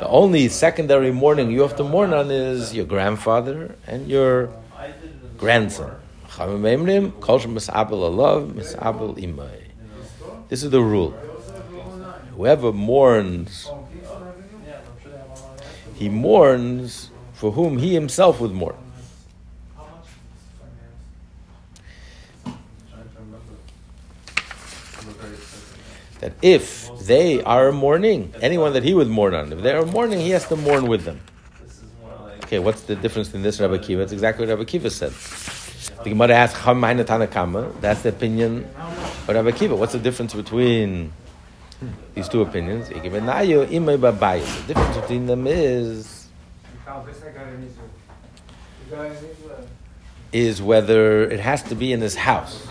The 0.00 0.08
only 0.08 0.48
secondary 0.48 1.12
mourning 1.12 1.50
you 1.50 1.62
have 1.62 1.76
to 1.76 1.84
mourn 1.84 2.12
on 2.12 2.30
is 2.30 2.74
your 2.74 2.86
grandfather 2.86 3.74
and 3.86 4.08
your 4.08 4.50
grandson. 5.38 5.90
This 10.48 10.62
is 10.62 10.70
the 10.70 10.82
rule. 10.82 11.14
Whoever 12.36 12.72
mourns 12.72 13.70
he 15.96 16.10
mourns 16.10 17.10
for 17.32 17.52
whom 17.52 17.78
he 17.78 17.94
himself 17.94 18.40
would 18.40 18.52
mourn. 18.52 18.76
That 26.20 26.32
if 26.42 26.90
they 27.06 27.42
are 27.42 27.72
mourning, 27.72 28.32
anyone 28.40 28.72
that 28.72 28.82
he 28.82 28.94
would 28.94 29.08
mourn 29.08 29.34
on, 29.34 29.52
if 29.52 29.62
they 29.62 29.72
are 29.72 29.84
mourning, 29.84 30.20
he 30.20 30.30
has 30.30 30.46
to 30.48 30.56
mourn 30.56 30.86
with 30.86 31.04
them. 31.04 31.20
Okay, 32.44 32.58
what's 32.58 32.82
the 32.82 32.96
difference 32.96 33.34
in 33.34 33.42
this 33.42 33.60
Rabbi 33.60 33.78
Kiva? 33.78 34.02
It's 34.02 34.12
exactly 34.12 34.46
what 34.46 34.52
Rabbi 34.56 34.64
Kiva 34.64 34.88
said. 34.90 35.12
The 36.02 36.10
Gemara 36.10 36.34
asks, 36.34 36.58
That's 37.80 38.02
the 38.02 38.08
opinion 38.08 38.64
of 38.76 39.28
Rabbi 39.28 39.50
Kiva. 39.50 39.74
What's 39.74 39.92
the 39.92 39.98
difference 39.98 40.32
between 40.32 41.12
these 42.14 42.28
two 42.28 42.42
opinions. 42.42 42.88
The 42.88 42.94
difference 44.66 44.96
between 44.96 45.26
them 45.26 45.46
is 45.46 46.28
is 50.32 50.60
whether 50.60 51.28
it 51.30 51.40
has 51.40 51.62
to 51.62 51.74
be 51.74 51.92
in 51.92 52.00
his 52.00 52.14
house. 52.14 52.66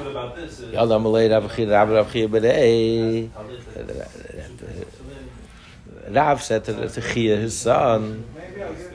Rav 6.08 6.44
said 6.44 6.64
to 6.66 7.02
Chia, 7.02 7.36
his 7.38 7.58
son, 7.58 8.24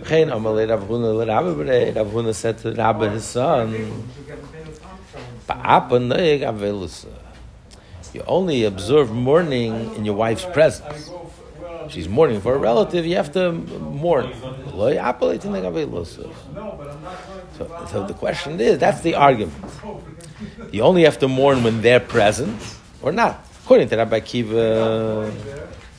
Rav 0.08 0.82
Huna 0.84 2.34
said 2.34 2.58
to 2.58 2.72
Rabbi, 2.72 3.08
his 3.08 3.24
son, 3.24 3.74
you 8.12 8.22
only 8.26 8.64
observe 8.64 9.12
mourning 9.12 9.94
in 9.94 10.04
your 10.04 10.14
wife's 10.14 10.44
presence. 10.44 11.10
She's 11.88 12.08
mourning 12.08 12.40
for 12.40 12.54
a 12.54 12.58
relative, 12.58 13.06
you 13.06 13.16
have 13.16 13.32
to 13.32 13.52
mourn. 13.52 14.32
So, 14.34 14.54
so 17.90 18.06
the 18.06 18.14
question 18.14 18.60
is, 18.60 18.78
that's 18.78 19.00
the 19.00 19.14
argument. 19.14 19.56
You 20.72 20.82
only 20.82 21.02
have 21.02 21.18
to 21.18 21.28
mourn 21.28 21.64
when 21.64 21.82
they're 21.82 22.00
present 22.00 22.60
or 23.02 23.12
not. 23.12 23.44
According 23.64 23.88
to 23.88 23.96
Rabbi 23.96 24.20
Kiva, 24.20 25.32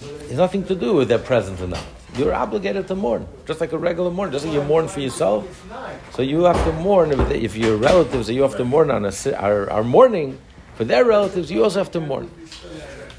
it's 0.02 0.34
nothing 0.34 0.64
to 0.66 0.76
do 0.76 0.94
with 0.94 1.10
their 1.10 1.20
presence 1.20 1.62
or 1.62 1.68
not. 1.68 1.84
You're 2.18 2.34
obligated 2.34 2.88
to 2.88 2.96
mourn, 2.96 3.26
just 3.46 3.62
like 3.62 3.72
a 3.72 3.78
regular 3.78 4.12
mourn. 4.12 4.32
Like 4.32 4.44
you 4.44 4.62
mourn 4.64 4.90
for 4.90 5.00
yourself, 5.00 5.66
so 6.12 6.22
you 6.22 6.44
have 6.44 6.62
to 6.66 6.74
mourn 6.74 7.12
if, 7.12 7.32
if 7.32 7.56
your 7.56 7.78
relatives 7.78 8.28
that 8.28 8.34
you 8.34 8.42
have 8.42 8.58
to 8.58 8.66
mourn 8.66 8.92
on 8.92 9.06
a, 9.06 9.12
are, 9.38 9.70
are 9.70 9.84
mourning 9.84 10.38
for 10.82 10.86
their 10.86 11.06
relatives, 11.06 11.52
you 11.52 11.64
also 11.64 11.78
have 11.78 11.92
to 11.92 12.00
mourn. 12.00 12.28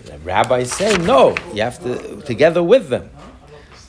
The 0.07 0.19
rabbis 0.25 0.73
say, 0.73 0.97
no, 0.97 1.37
you 1.55 1.63
have 1.63 1.81
to, 1.85 2.21
together 2.23 2.61
with 2.61 2.89
them. 2.89 3.09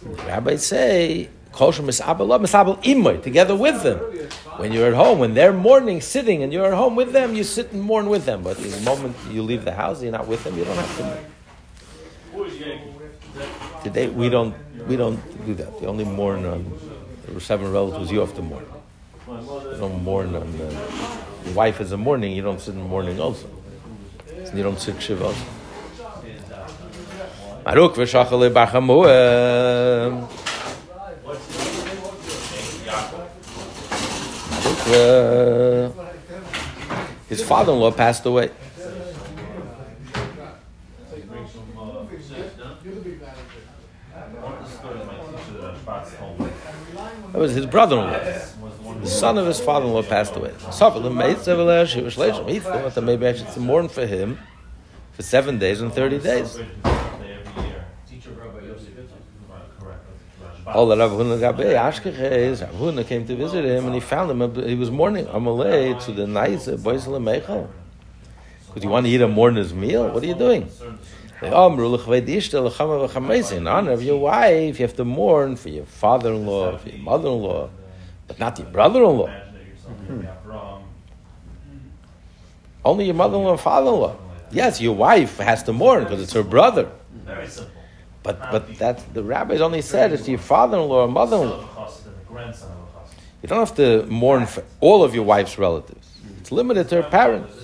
The 0.04 0.10
rabbis 0.30 0.64
say, 0.64 1.30
together 1.52 3.56
with 3.56 3.82
them. 3.82 3.98
When 4.58 4.72
you're 4.72 4.90
at 4.90 4.94
home, 4.94 5.18
when 5.18 5.34
they're 5.34 5.52
mourning, 5.52 6.02
sitting, 6.02 6.44
and 6.44 6.54
you're 6.54 6.68
at 6.68 6.76
home 6.76 6.96
with 6.96 7.14
them, 7.14 7.34
you 7.34 7.44
sit 7.44 7.72
and 7.72 7.82
mourn 7.82 8.10
with 8.10 8.26
them. 8.26 8.44
But 8.44 8.58
the 8.58 8.80
moment 8.82 9.16
you 9.32 9.42
leave 9.42 9.66
the 9.66 9.74
house, 9.74 10.04
you're 10.04 10.12
not 10.12 10.28
with 10.28 10.44
them, 10.44 10.56
you 10.56 10.66
don't 10.66 10.78
have 10.78 10.98
to 10.98 11.04
mourn. 11.04 11.26
Today, 13.84 14.08
we 14.08 14.30
don't, 14.30 14.54
we 14.88 14.98
don't 14.98 15.20
do 15.48 15.56
that. 15.56 15.82
You 15.82 15.88
only 15.88 16.06
mourn 16.06 16.46
on 16.46 16.80
the 17.28 17.42
seven 17.42 17.72
relatives, 17.72 18.12
you 18.12 18.20
have 18.20 18.36
to 18.36 18.44
mourn. 18.44 18.68
You 19.28 19.78
don't 19.80 20.04
mourn 20.04 20.36
on 20.36 20.52
the, 20.60 20.72
your 21.46 21.56
wife 21.56 21.82
is 21.82 21.92
a 21.92 21.98
mourning, 21.98 22.34
you 22.34 22.42
don't 22.42 22.60
sit 22.60 22.76
in 22.76 22.82
mourning 22.82 23.20
also. 23.20 23.48
Don't 24.62 24.80
sit 24.80 25.02
Shiva. 25.02 25.34
Maruk 27.66 27.96
v'shachale 27.96 28.50
b'chamuem. 28.54 30.30
Uh, 34.86 35.90
his 37.30 37.42
father-in-law 37.44 37.92
passed 37.92 38.26
away. 38.26 38.52
That 47.32 47.40
was 47.40 47.54
his 47.56 47.66
brother-in-law. 47.66 48.53
The 49.04 49.10
son 49.10 49.38
of 49.38 49.46
his 49.46 49.60
father-in-law 49.60 50.04
passed 50.04 50.34
away. 50.38 50.54
He 50.54 50.60
thought 52.60 52.96
that 52.96 53.02
maybe 53.02 53.28
I 53.28 53.34
should 53.34 53.58
mourn 53.58 53.90
for 53.90 54.06
him 54.06 54.40
for 55.12 55.24
seven 55.24 55.60
days 55.60 55.82
and 55.82 55.92
thirty 55.92 56.20
days. 56.20 56.58
All 60.66 60.88
that 60.88 61.00
Rav 61.00 61.12
Huna 61.12 63.06
came 63.06 63.28
to 63.28 63.36
visit 63.36 63.66
him 63.66 63.88
and 63.88 63.94
he 63.94 64.00
found 64.00 64.32
him. 64.32 64.66
He 64.66 64.76
was 64.76 64.90
mourning 64.90 65.26
Amalei 65.26 66.02
to 66.06 66.14
the 66.14 66.26
nice 66.26 66.70
uh, 66.70 66.78
boys 66.78 67.06
Meichel. 67.06 67.68
Because 68.68 68.86
you 68.86 68.90
want 68.90 69.06
to 69.06 69.12
eat 69.12 69.20
a 69.20 69.28
mourner's 69.28 69.74
meal. 69.74 70.10
What 70.12 70.24
are 70.24 70.28
you 70.28 70.34
doing? 70.34 70.70
Oh, 71.42 71.70
In 73.52 73.68
honor 73.68 73.92
of 73.92 74.02
your 74.02 74.18
wife, 74.18 74.80
you 74.80 74.86
have 74.86 74.96
to 74.96 75.04
mourn 75.04 75.58
for 75.58 75.68
your 75.68 75.86
father-in-law, 75.86 76.78
for 76.78 76.90
your 76.90 77.00
mother-in-law 77.00 77.70
but 78.28 78.40
not 78.40 78.58
your 78.60 78.68
brother-in-law. 78.70 79.28
Hmm. 79.28 80.22
Only 82.86 83.06
your 83.06 83.16
mother-in-law 83.16 83.52
and 83.52 83.60
father-in-law. 83.60 84.16
Yes, 84.52 84.80
your 84.82 84.96
wife 84.96 85.38
has 85.38 85.64
to 85.64 85.74
mourn 85.74 86.04
because 86.04 86.22
it's 86.22 86.34
her 86.34 86.44
brother. 86.44 86.90
Very 87.26 87.48
simple. 87.48 87.82
But 88.22 88.52
but 88.52 88.78
that 88.78 89.14
the 89.14 89.24
rabbis 89.24 89.62
only 89.62 89.82
said 89.82 90.14
it's 90.14 90.28
your 90.28 90.40
father-in-law 90.40 91.04
or 91.04 91.08
mother-in-law. 91.08 91.90
You 93.42 93.50
don't 93.50 93.60
have 93.60 93.76
to 93.76 94.06
mourn 94.06 94.46
for 94.46 94.64
all 94.80 95.04
of 95.04 95.14
your 95.14 95.26
wife's 95.26 95.58
relatives. 95.58 96.08
It's 96.40 96.52
limited 96.52 96.88
to 96.90 97.02
her 97.02 97.10
parents. 97.10 97.64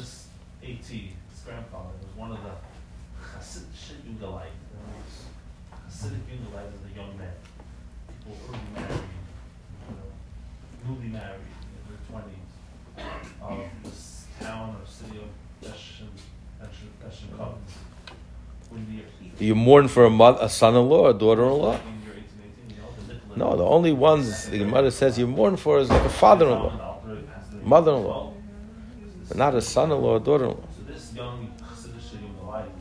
Do 19.38 19.46
you 19.46 19.56
mourn 19.56 19.88
for 19.88 20.06
a, 20.06 20.10
mother, 20.10 20.40
a 20.42 20.50
son-in-law 20.50 21.00
or 21.00 21.10
a 21.12 21.14
daughter-in-law? 21.14 21.80
No, 23.36 23.56
the 23.56 23.64
only 23.64 23.92
ones 23.94 24.50
the 24.50 24.66
mother 24.66 24.90
says 24.90 25.20
you 25.20 25.28
mourn 25.28 25.58
for 25.58 25.80
is 25.80 25.90
like 25.90 26.04
a 26.04 26.10
father-in-law, 26.10 27.02
mother-in-law, 27.64 28.34
but 29.28 29.38
not 29.38 29.54
a 29.56 29.62
son-in-law 29.62 30.16
or 30.16 30.20
daughter-in-law. 30.20 30.64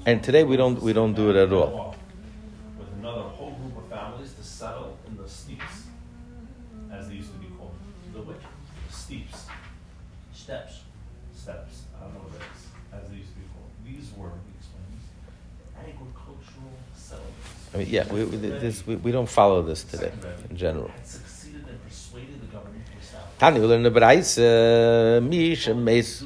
And 0.07 0.23
today 0.23 0.45
we 0.45 0.57
don't 0.57 0.81
we 0.81 0.95
don't 0.95 1.13
do 1.13 1.29
it 1.29 1.37
at 1.37 1.53
all. 1.53 1.89
the 8.19 8.25
which? 8.25 8.43
Steeps. 8.91 9.47
Steps. 10.35 10.83
Steps. 11.35 11.83
I 11.97 12.05
don't 12.05 12.15
know 12.15 12.21
what 12.21 12.33
that 12.39 12.47
is. 12.51 12.67
As 12.93 13.11
they 13.11 13.17
used 13.17 13.33
to 13.33 13.39
be 13.39 13.47
called. 13.55 13.71
These 13.87 14.11
were, 14.17 14.35
he 14.43 14.53
explains, 14.59 15.05
agricultural 15.79 16.75
settlements. 16.95 17.68
I 17.79 17.83
mean, 17.83 17.91
yeah, 17.91 18.13
we, 18.13 18.25
we, 18.25 18.37
this, 18.39 18.85
we, 18.85 18.97
we 18.97 19.13
don't 19.13 19.29
follow 19.29 19.63
this 19.63 19.85
today 19.85 20.11
in 20.51 20.57
general. 20.57 20.89
Had 20.89 21.07
succeeded 21.07 21.65
and 21.69 21.85
persuaded 21.87 22.41
the 22.41 22.47
government 22.47 22.85
to 22.87 22.99
establish. 22.99 23.39
Tani, 23.39 23.61
we 23.61 23.67
learn 23.67 23.85
the 23.85 23.91
Braise, 23.93 24.37
uh, 24.37 25.21
Mish, 25.23 25.69
Meis, 25.69 26.25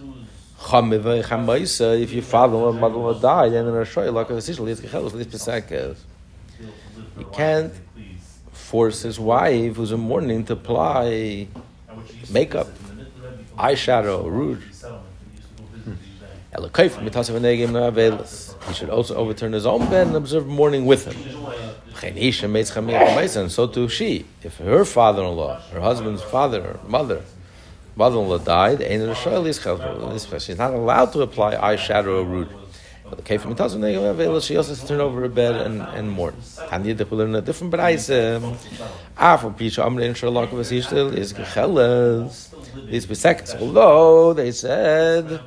Chamiv, 0.59 1.23
Chamaisa, 1.25 1.91
uh, 1.91 2.03
if 2.05 2.11
your 2.11 2.23
father 2.23 2.57
or 2.57 2.73
mother 2.73 2.97
will 2.97 3.19
die, 3.19 3.51
then 3.51 3.67
in 3.67 3.75
a 3.75 3.85
shoy, 3.85 4.11
like 4.11 4.31
a 4.31 4.35
decision, 4.35 4.65
let's 4.65 4.81
get 4.81 4.95
let's 4.95 5.43
second. 5.43 5.97
You 7.19 7.27
can't 7.31 7.75
force 8.51 9.03
his 9.03 9.21
wife 9.21 9.77
who's 9.77 9.93
in 9.93 10.01
mourning 10.01 10.47
to 10.47 10.55
apply 10.55 11.49
makeup, 12.31 12.69
eyeshadow, 13.59 14.25
rouge. 14.25 14.65
He 16.55 16.69
should 18.75 18.91
also 18.91 19.17
overturn 19.17 19.55
his 19.55 19.65
own 19.65 19.88
bed 19.88 20.09
and 20.09 20.17
observe 20.17 20.47
mourning 20.47 20.85
with 20.85 21.07
him. 21.07 21.17
And 22.03 23.51
so 23.51 23.67
too 23.67 23.88
she. 23.88 24.27
If 24.43 24.59
her 24.59 24.85
father-in-law, 24.85 25.62
her 25.73 25.81
husband's 25.81 26.23
father 26.23 26.62
or 26.62 26.79
mother, 26.87 27.23
mother-in-law 27.97 28.37
died, 28.38 28.83
she's 30.43 30.59
not 30.59 30.75
allowed 30.75 31.12
to 31.12 31.23
apply 31.23 31.55
eyeshadow 31.55 32.21
or 32.21 32.25
rouge. 32.25 32.49
She 33.25 34.57
also 34.57 34.71
has 34.71 34.81
to 34.81 34.87
turn 34.87 35.01
over 35.01 35.21
her 35.21 35.29
bed 35.29 35.57
and, 35.57 35.83
and 35.83 36.11
mourn. 36.11 36.35
And 36.71 36.87
you 36.87 36.95
learn 36.95 37.35
a 37.35 37.43
different 37.43 37.73
price. 37.73 38.09
After 38.11 38.57
ah, 39.19 39.37
Pisha 39.37 39.85
Amre 39.85 40.05
in 40.05 40.15
Sherlock 40.15 40.51
he 40.51 40.81
still 40.81 41.17
is 41.17 41.33
gecheles. 41.33 42.49
These 42.91 43.07
be 43.07 43.15
seconds. 43.15 43.55
Although 43.55 44.33
they 44.33 44.53
said 44.53 45.41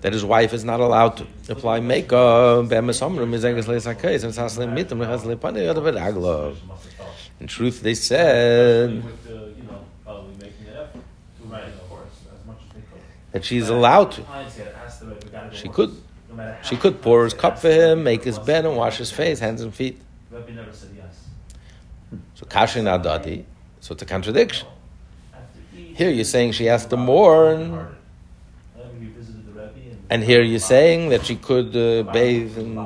that 0.00 0.12
his 0.12 0.24
wife 0.24 0.52
is 0.52 0.64
not 0.64 0.80
allowed 0.80 1.16
to 1.18 1.26
apply 1.48 1.80
makeup. 1.80 2.70
In 7.38 7.46
truth, 7.46 7.82
they 7.82 7.94
said 7.94 9.02
that 13.32 13.44
she's 13.44 13.68
allowed 13.68 14.12
to. 14.12 14.24
She 15.52 15.68
could. 15.68 15.94
She 16.62 16.76
could 16.76 17.00
pour 17.00 17.24
his 17.24 17.32
cup 17.32 17.58
for 17.58 17.70
him, 17.70 18.04
make 18.04 18.22
his 18.22 18.38
bed, 18.38 18.66
and 18.66 18.76
wash 18.76 18.98
his 18.98 19.10
face, 19.10 19.38
hands 19.38 19.62
and 19.62 19.74
feet. 19.74 20.00
So 22.34 22.44
kashin 22.44 22.84
adadi. 22.84 23.44
So 23.80 23.94
it's 23.94 24.02
a 24.02 24.06
contradiction. 24.06 24.68
Here 25.72 26.10
you're 26.10 26.24
saying 26.24 26.52
she 26.52 26.66
has 26.66 26.84
to 26.86 26.96
mourn, 26.98 27.95
and 30.10 30.22
here 30.22 30.42
you're 30.42 30.58
saying 30.58 31.10
that 31.10 31.26
she 31.26 31.36
could 31.36 31.76
uh, 31.76 32.02
bathe 32.12 32.58
in. 32.58 32.76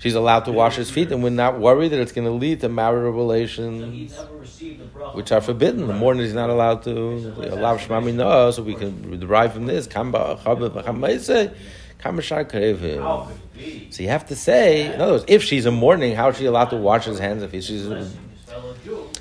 She's 0.00 0.14
allowed 0.14 0.44
to 0.44 0.52
wash 0.52 0.76
his 0.76 0.90
feet, 0.92 1.10
and 1.10 1.24
we're 1.24 1.30
not 1.30 1.58
worried 1.58 1.88
that 1.88 1.98
it's 1.98 2.12
going 2.12 2.26
to 2.26 2.32
lead 2.32 2.60
to 2.60 2.68
marital 2.68 3.10
relations, 3.10 4.12
which 5.12 5.32
are 5.32 5.40
forbidden. 5.40 5.88
The 5.88 5.92
mourner 5.94 6.22
is 6.22 6.32
not 6.34 6.50
allowed 6.50 6.84
to 6.84 6.92
allow 7.52 7.76
shmami 7.76 8.14
no, 8.14 8.52
so 8.52 8.62
we 8.62 8.74
can 8.76 9.18
derive 9.18 9.54
from 9.54 9.66
this. 9.66 9.88
So 13.90 14.02
you 14.04 14.08
have 14.08 14.26
to 14.28 14.36
say, 14.36 14.94
in 14.94 15.00
other 15.00 15.12
words, 15.14 15.24
if 15.26 15.42
she's 15.42 15.66
a 15.66 15.72
mourning, 15.72 16.14
how 16.14 16.28
is 16.28 16.38
she 16.38 16.44
allowed 16.44 16.70
to 16.70 16.76
wash 16.76 17.06
his 17.06 17.18
hands 17.18 17.42
if 17.42 17.50
she's? 17.50 17.88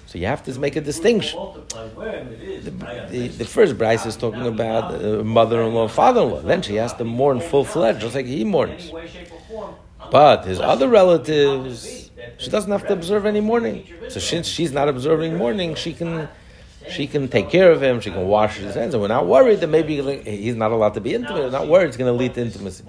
So 0.08 0.18
you 0.18 0.26
have 0.26 0.42
to 0.46 0.58
make 0.58 0.78
a 0.78 0.82
distinction. 0.82 1.38
The, 1.70 3.08
the, 3.10 3.28
the 3.28 3.46
first 3.46 3.78
Braise 3.78 4.06
is 4.06 4.16
talking 4.16 4.48
about 4.48 4.96
uh, 4.96 5.22
mother-in-law, 5.24 5.90
father-in-law. 5.90 6.42
Then 6.42 6.62
she 6.62 6.76
has 6.76 6.94
to 6.94 7.04
mourn 7.04 7.42
full-fledged, 7.42 8.00
just 8.00 8.16
like 8.16 8.26
he 8.26 8.46
mourns. 8.46 8.90
But 10.10 10.46
his 10.46 10.62
other 10.62 10.88
relatives, 10.88 12.10
she 12.38 12.50
doesn't 12.50 12.72
have 12.72 12.88
to 12.88 12.94
observe 12.94 13.26
any 13.26 13.42
mourning. 13.42 13.86
So 14.08 14.22
since 14.22 14.48
she's 14.48 14.72
not 14.72 14.88
observing 14.88 15.36
mourning, 15.36 15.76
she 15.76 15.94
can 15.94 16.30
she 16.90 17.06
can 17.06 17.28
take 17.28 17.50
care 17.50 17.70
of 17.70 17.84
him. 17.84 18.00
She 18.00 18.12
can 18.12 18.26
wash 18.28 18.56
his 18.58 18.76
hands, 18.76 18.94
and 18.94 19.02
we're 19.02 19.10
not 19.10 19.28
worried 19.28 19.60
that 19.60 19.68
maybe 19.68 20.02
he's 20.24 20.56
not 20.56 20.72
allowed 20.72 20.94
to 20.94 21.02
be 21.02 21.14
intimate. 21.14 21.44
We're 21.44 21.50
not 21.50 21.68
worried 21.68 21.90
it's 21.90 21.98
going 21.98 22.14
to 22.14 22.18
lead 22.18 22.34
to 22.36 22.42
intimacy. 22.42 22.86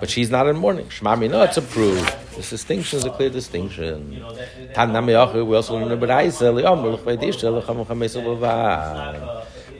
But 0.00 0.10
she's 0.10 0.30
not 0.30 0.46
in 0.48 0.56
mourning. 0.56 0.86
Shmami, 0.86 1.30
no, 1.30 1.42
it's 1.42 1.56
approved. 1.56 2.12
This 2.34 2.50
distinction 2.50 2.98
is 2.98 3.04
a 3.04 3.10
clear 3.10 3.30
distinction. 3.30 4.10
We 4.10 4.20
also 5.54 5.74
learn 5.78 5.88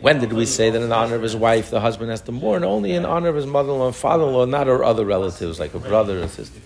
when 0.00 0.20
did 0.20 0.32
we 0.32 0.46
say 0.46 0.70
that 0.70 0.80
in 0.80 0.92
honor 0.92 1.16
of 1.16 1.22
his 1.22 1.34
wife, 1.34 1.70
the 1.70 1.80
husband 1.80 2.10
has 2.10 2.20
to 2.22 2.32
mourn? 2.32 2.64
Only 2.64 2.92
in 2.92 3.04
honor 3.04 3.28
of 3.28 3.36
his 3.36 3.46
mother-in-law 3.46 3.86
and 3.86 3.96
father-in-law, 3.96 4.44
not 4.44 4.66
her 4.66 4.84
other 4.84 5.04
relatives, 5.04 5.58
like 5.58 5.74
a 5.74 5.78
brother 5.78 6.22
or 6.22 6.28
sister. 6.28 6.60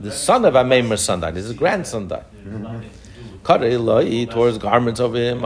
The 0.00 0.10
son 0.10 0.44
of 0.44 0.54
Ameimar 0.54 0.98
son 0.98 1.20
died. 1.20 1.34
His 1.36 1.52
grandson 1.52 2.08
died. 2.08 2.24
Tore 3.44 4.48
his 4.48 4.58
garments 4.58 5.00
over 5.00 5.18
him. 5.18 5.44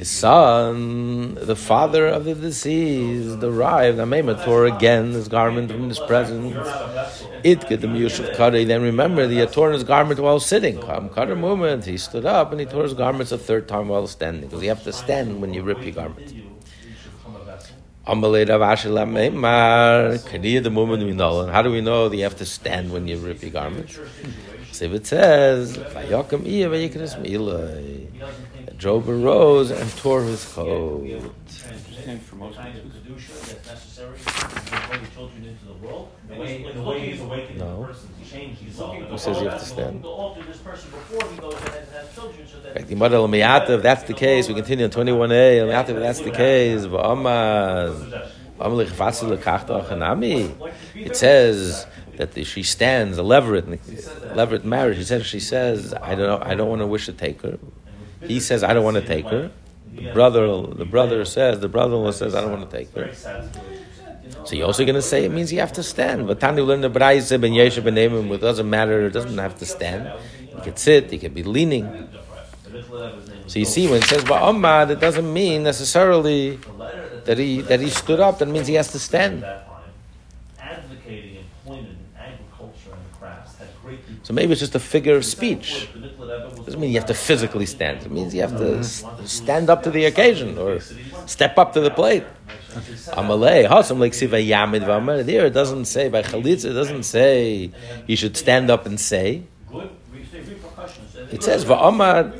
His 0.00 0.10
son, 0.10 1.34
the 1.34 1.54
father 1.54 2.06
of 2.06 2.24
the 2.24 2.34
deceased, 2.34 3.42
arrived. 3.42 3.98
Ameimar 3.98 4.42
tore 4.42 4.64
again 4.64 5.12
his 5.12 5.28
garment 5.28 5.70
from 5.70 5.90
his 5.90 5.98
presence. 5.98 6.56
It 7.44 7.68
the 7.68 7.88
Yusuf 7.88 8.34
Kari. 8.34 8.64
Then 8.64 8.80
remember, 8.80 9.28
he 9.28 9.36
had 9.36 9.52
torn 9.52 9.74
his 9.74 9.84
garment 9.84 10.18
while 10.20 10.40
sitting. 10.40 10.80
Come 10.80 11.10
Kari 11.10 11.36
moment, 11.36 11.84
he 11.84 11.98
stood 11.98 12.24
up 12.24 12.50
and 12.50 12.60
he 12.60 12.66
tore 12.66 12.84
his 12.84 12.94
garments 12.94 13.30
a 13.30 13.36
third 13.36 13.68
time 13.68 13.88
while 13.88 14.06
standing. 14.06 14.48
Because 14.48 14.62
you 14.62 14.70
have 14.70 14.84
to 14.84 14.92
stand 14.92 15.42
when 15.42 15.52
you 15.52 15.62
rip 15.62 15.82
your 15.82 15.92
garment. 15.92 16.32
The 18.06 18.14
we 21.04 21.12
know. 21.12 21.42
And 21.42 21.52
how 21.52 21.60
do 21.60 21.70
we 21.70 21.82
know 21.82 22.08
that 22.08 22.16
you 22.16 22.22
have 22.22 22.38
to 22.38 22.46
stand 22.46 22.90
when 22.90 23.06
you 23.06 23.18
rip 23.18 23.42
your 23.42 23.50
garments? 23.50 24.00
So 24.80 24.86
it 24.94 25.06
says, 25.06 25.76
Vayakam 25.76 26.46
Iya 26.46 26.70
Vayikras 26.70 27.20
Milai. 27.20 28.08
Job 28.78 29.06
arose 29.10 29.70
and 29.70 29.90
tore 29.98 30.22
his 30.22 30.42
coat. 30.54 31.04
No. 37.58 37.92
Who 39.10 39.18
says 39.18 39.42
you 39.42 39.48
have 39.50 39.60
to 39.60 39.66
stand? 39.66 40.02
Right, 42.74 42.90
If 43.68 43.82
that's 43.82 44.04
the 44.04 44.14
case, 44.14 44.48
we 44.48 44.54
continue 44.54 44.86
on 44.86 44.90
21a. 44.90 45.90
If 45.90 45.96
that's 45.96 46.20
the 46.20 46.30
case, 46.30 46.86
it 50.94 51.16
says 51.16 51.86
that 52.20 52.32
the, 52.32 52.44
she 52.44 52.62
stands 52.62 53.16
a 53.16 53.22
leveret, 53.22 53.64
leveret 54.36 54.62
marriage. 54.62 54.98
He 54.98 55.04
says 55.04 55.24
she 55.24 55.40
says, 55.40 55.94
I 55.94 56.14
don't 56.14 56.28
know, 56.28 56.38
I 56.42 56.54
don't 56.54 56.68
want 56.68 56.82
to 56.82 56.86
wish 56.86 57.06
to 57.06 57.14
take 57.14 57.40
her. 57.40 57.58
He 58.20 58.40
says, 58.40 58.62
I 58.62 58.74
don't 58.74 58.84
want 58.84 58.98
to 58.98 59.06
take 59.06 59.26
her. 59.28 59.50
The 59.94 60.12
brother, 60.12 60.44
the 60.66 60.84
brother 60.84 61.24
says, 61.24 61.60
the 61.60 61.68
brother-in-law 61.68 62.10
says, 62.10 62.34
I 62.34 62.42
don't 62.42 62.52
want 62.52 62.70
to 62.70 62.76
take 62.76 62.92
her. 62.92 63.10
So 64.44 64.54
you're 64.54 64.66
also 64.66 64.84
going 64.84 64.96
to 64.96 65.02
say 65.02 65.24
it 65.24 65.32
means 65.32 65.50
you 65.50 65.60
have 65.60 65.72
to 65.72 65.82
stand. 65.82 66.26
But 66.26 66.40
Tani 66.40 66.60
learned 66.60 66.84
the 66.84 66.90
Braise 66.90 67.30
ben 67.30 67.52
Yeshe 67.52 67.82
ben 67.82 67.96
it 67.96 68.40
doesn't 68.40 68.68
matter, 68.68 69.06
it 69.06 69.14
doesn't 69.14 69.38
have 69.38 69.58
to 69.58 69.64
stand. 69.64 70.12
You 70.54 70.60
can 70.62 70.76
sit, 70.76 71.10
you 71.10 71.18
can 71.18 71.32
be 71.32 71.42
leaning. 71.42 72.06
So 73.46 73.58
you 73.58 73.64
see, 73.64 73.88
when 73.88 74.02
it 74.02 74.04
says 74.04 74.24
Ba'ammad, 74.24 74.90
it 74.90 75.00
doesn't 75.00 75.32
mean 75.32 75.62
necessarily 75.62 76.58
that 77.24 77.38
he 77.38 77.62
that 77.62 77.80
he 77.80 77.88
stood 77.88 78.20
up. 78.20 78.38
That 78.40 78.48
means 78.48 78.66
he 78.66 78.74
has 78.74 78.92
to 78.92 78.98
stand. 78.98 79.42
So 84.30 84.34
maybe 84.34 84.52
it's 84.52 84.60
just 84.60 84.76
a 84.76 84.78
figure 84.78 85.16
of 85.16 85.24
speech. 85.24 85.88
It 85.92 86.64
doesn't 86.64 86.78
mean 86.78 86.92
you 86.92 87.00
have 87.00 87.08
to 87.08 87.14
physically 87.14 87.66
stand. 87.66 88.06
It 88.06 88.12
means 88.12 88.32
you 88.32 88.42
have 88.42 88.56
to 88.58 88.84
stand 89.26 89.68
up 89.68 89.82
to 89.82 89.90
the 89.90 90.04
occasion 90.04 90.56
or 90.56 90.78
step 91.26 91.58
up 91.58 91.72
to 91.72 91.80
the 91.80 91.90
plate. 91.90 92.22
Yamid. 94.46 95.26
There 95.26 95.46
it 95.46 95.50
doesn't 95.50 95.86
say 95.86 96.08
by 96.08 96.22
Chalitza, 96.22 96.66
it 96.66 96.74
doesn't 96.74 97.02
say 97.02 97.72
you 98.06 98.14
should 98.14 98.36
stand 98.36 98.70
up 98.70 98.86
and 98.86 99.00
say. 99.00 99.42
It 101.32 101.42
says 101.42 101.64
Va'amar 101.64 102.32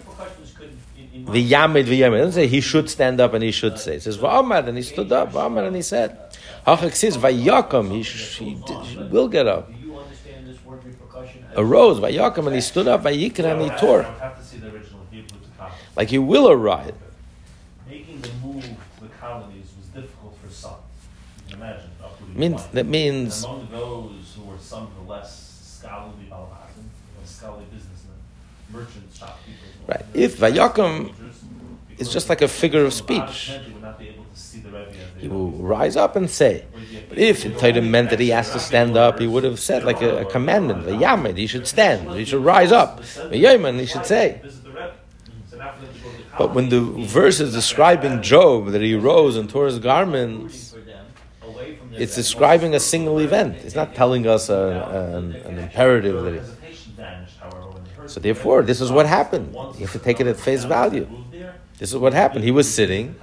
V'yamid 1.25 1.87
v'yamid. 1.87 2.15
It 2.15 2.19
doesn't 2.19 2.33
say 2.33 2.47
he 2.47 2.61
should 2.61 2.89
stand 2.89 3.21
up 3.21 3.35
and 3.35 3.43
he 3.43 3.51
should 3.51 3.81
say. 3.81 3.97
It 3.97 4.03
says 4.03 4.17
Va'amar 4.17 4.69
and 4.69 4.77
he 4.77 4.85
stood 4.85 5.11
up. 5.11 5.33
Va'amar 5.33 5.67
and 5.67 5.75
he 5.75 5.83
said. 5.83 6.17
Hachak 6.65 6.95
says 6.95 7.19
Va'yakam. 7.19 8.05
He 8.05 9.09
will 9.11 9.27
get 9.27 9.49
up. 9.49 9.69
Arose 11.57 11.99
Va'yakam 11.99 12.47
and 12.47 12.55
he 12.55 12.61
stood 12.61 12.89
up. 12.89 13.03
Va'yikra 13.03 13.53
and 13.53 13.63
he 13.63 13.71
uh, 13.71 13.79
tore. 13.79 14.07
Like 15.97 16.09
he 16.09 16.19
will 16.19 16.51
arrive. 16.51 16.95
making 17.89 18.21
the 18.21 18.33
move 18.43 18.63
to 18.63 19.03
the 19.03 19.09
colonies 19.21 19.67
was 19.77 19.87
difficult 20.03 20.37
for 20.39 20.51
some. 20.51 20.77
You 21.49 21.55
can 21.55 21.63
imagine. 21.63 21.91
Means, 22.35 22.67
that 22.69 22.87
means. 22.87 23.45
And 23.45 23.53
among 23.53 23.69
those 23.71 24.37
who 24.37 24.45
were 24.45 24.59
some 24.59 24.85
of 24.85 24.95
the 24.95 25.13
less 25.13 25.79
scholarly 25.81 26.27
Balabazim, 26.31 26.87
scholarly 27.25 27.65
businessmen, 27.65 28.17
merchants, 28.73 29.19
shopkeepers. 29.19 29.61
Right. 29.87 30.05
If 30.15 30.39
Vayakum 30.39 31.13
is 32.01 32.09
just 32.11 32.29
like 32.29 32.43
a 32.43 32.49
figure 32.49 32.85
of 32.85 32.93
speech. 32.93 33.53
He 35.19 35.29
will 35.29 35.51
rise 35.51 35.97
up 35.97 36.17
and 36.17 36.31
say. 36.31 36.65
But 37.09 37.19
if 37.19 37.45
it 37.45 37.59
Torah 37.59 37.83
meant 37.83 38.09
that 38.11 38.21
he 38.21 38.31
has 38.31 38.51
to 38.53 38.59
stand 38.59 38.97
up, 38.97 39.19
he 39.19 39.27
would 39.27 39.45
have 39.45 39.61
said 39.61 39.85
like 39.85 40.01
a, 40.01 40.23
a 40.23 40.25
commandment, 40.25 40.85
the 40.85 40.97
he 41.37 41.47
should 41.47 41.67
stand, 41.67 42.11
he 42.13 42.25
should 42.25 42.43
rise 42.43 42.73
up. 42.73 43.03
The 43.29 43.37
Yemen, 43.37 43.79
he 43.79 43.87
should 43.87 44.07
say. 44.07 44.41
But 46.39 46.55
when 46.55 46.71
the 46.71 46.81
verse 46.81 47.39
is 47.39 47.53
describing 47.53 48.23
Job, 48.23 48.69
that 48.69 48.81
he 48.81 48.95
rose 48.95 49.37
and 49.37 49.51
tore 49.51 49.67
his 49.67 49.79
garments, 49.79 50.75
it's 51.93 52.15
describing 52.15 52.75
a 52.75 52.81
single 52.81 53.19
event. 53.19 53.57
It's 53.57 53.75
not 53.75 53.95
telling 53.95 54.27
us 54.27 54.49
a, 54.49 54.55
a, 54.55 55.19
an, 55.19 55.35
an, 55.35 55.59
imperative 55.59 56.25
that 56.25 56.35
it. 56.35 56.60
So 58.11 58.19
therefore, 58.19 58.63
this 58.63 58.81
is 58.81 58.91
what 58.91 59.07
happened. 59.07 59.55
You 59.55 59.87
have 59.87 59.93
to 59.93 60.01
take 60.01 60.19
it 60.19 60.27
at 60.27 60.37
face 60.37 60.65
value. 60.65 61.07
This 61.79 61.91
is 61.93 61.97
what 61.97 62.13
happened. 62.13 62.43
He 62.43 62.51
was 62.51 62.67
sitting, 62.69 63.15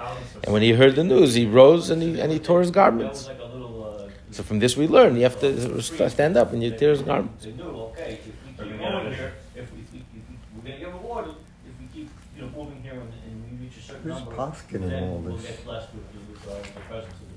and 0.43 0.53
when 0.53 0.61
he 0.61 0.71
heard 0.71 0.95
the 0.95 1.03
news, 1.03 1.33
he 1.33 1.45
rose 1.45 1.89
and 1.89 2.01
he, 2.01 2.19
and 2.21 2.31
he 2.31 2.39
tore 2.39 2.61
his 2.61 2.71
garments. 2.71 3.29
So 4.31 4.43
from 4.43 4.59
this 4.59 4.77
we 4.77 4.87
learn 4.87 5.15
you 5.17 5.23
have 5.23 5.39
to 5.41 5.81
stand 5.81 6.37
up 6.37 6.53
and 6.53 6.63
you 6.63 6.71
tear 6.71 6.91
his 6.91 7.01
garments. 7.01 7.43
They 7.43 7.51
knew, 7.51 7.63
okay, 7.63 8.19
if 8.19 8.25
we 8.25 8.69
keep 8.69 8.79
going 8.79 9.13
here, 9.13 9.33
if 9.55 9.73
we, 9.73 9.79
if 9.79 9.91
we, 9.93 10.19
we're 10.55 10.61
going 10.63 10.79
to 10.79 10.85
get 10.85 10.93
rewarded 10.93 11.35
if 11.69 11.73
we 11.81 11.87
keep 11.87 12.09
you 12.35 12.41
know, 12.43 12.49
moving 12.55 12.81
here 12.83 12.93
and, 12.93 13.11
and 13.25 13.59
we 13.59 13.65
reach 13.65 13.77
a 13.77 13.81
certain 13.81 14.03
Who's 14.03 14.19
number, 14.19 14.35
posking 14.35 14.89
then 14.89 15.03
all 15.03 15.17
we'll 15.17 15.35
this? 15.37 15.47
get 15.47 15.65
blessed 15.65 15.89
with, 15.93 16.05
the 16.75 16.79
presence 16.81 17.13
of 17.13 17.27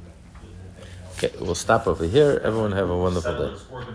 the, 1.18 1.26
Okay, 1.26 1.32
we'll 1.40 1.54
stop 1.54 1.86
over 1.86 2.06
here. 2.06 2.40
Everyone 2.44 2.72
have 2.72 2.90
a 2.90 2.96
wonderful 2.96 3.36
day. 3.38 3.56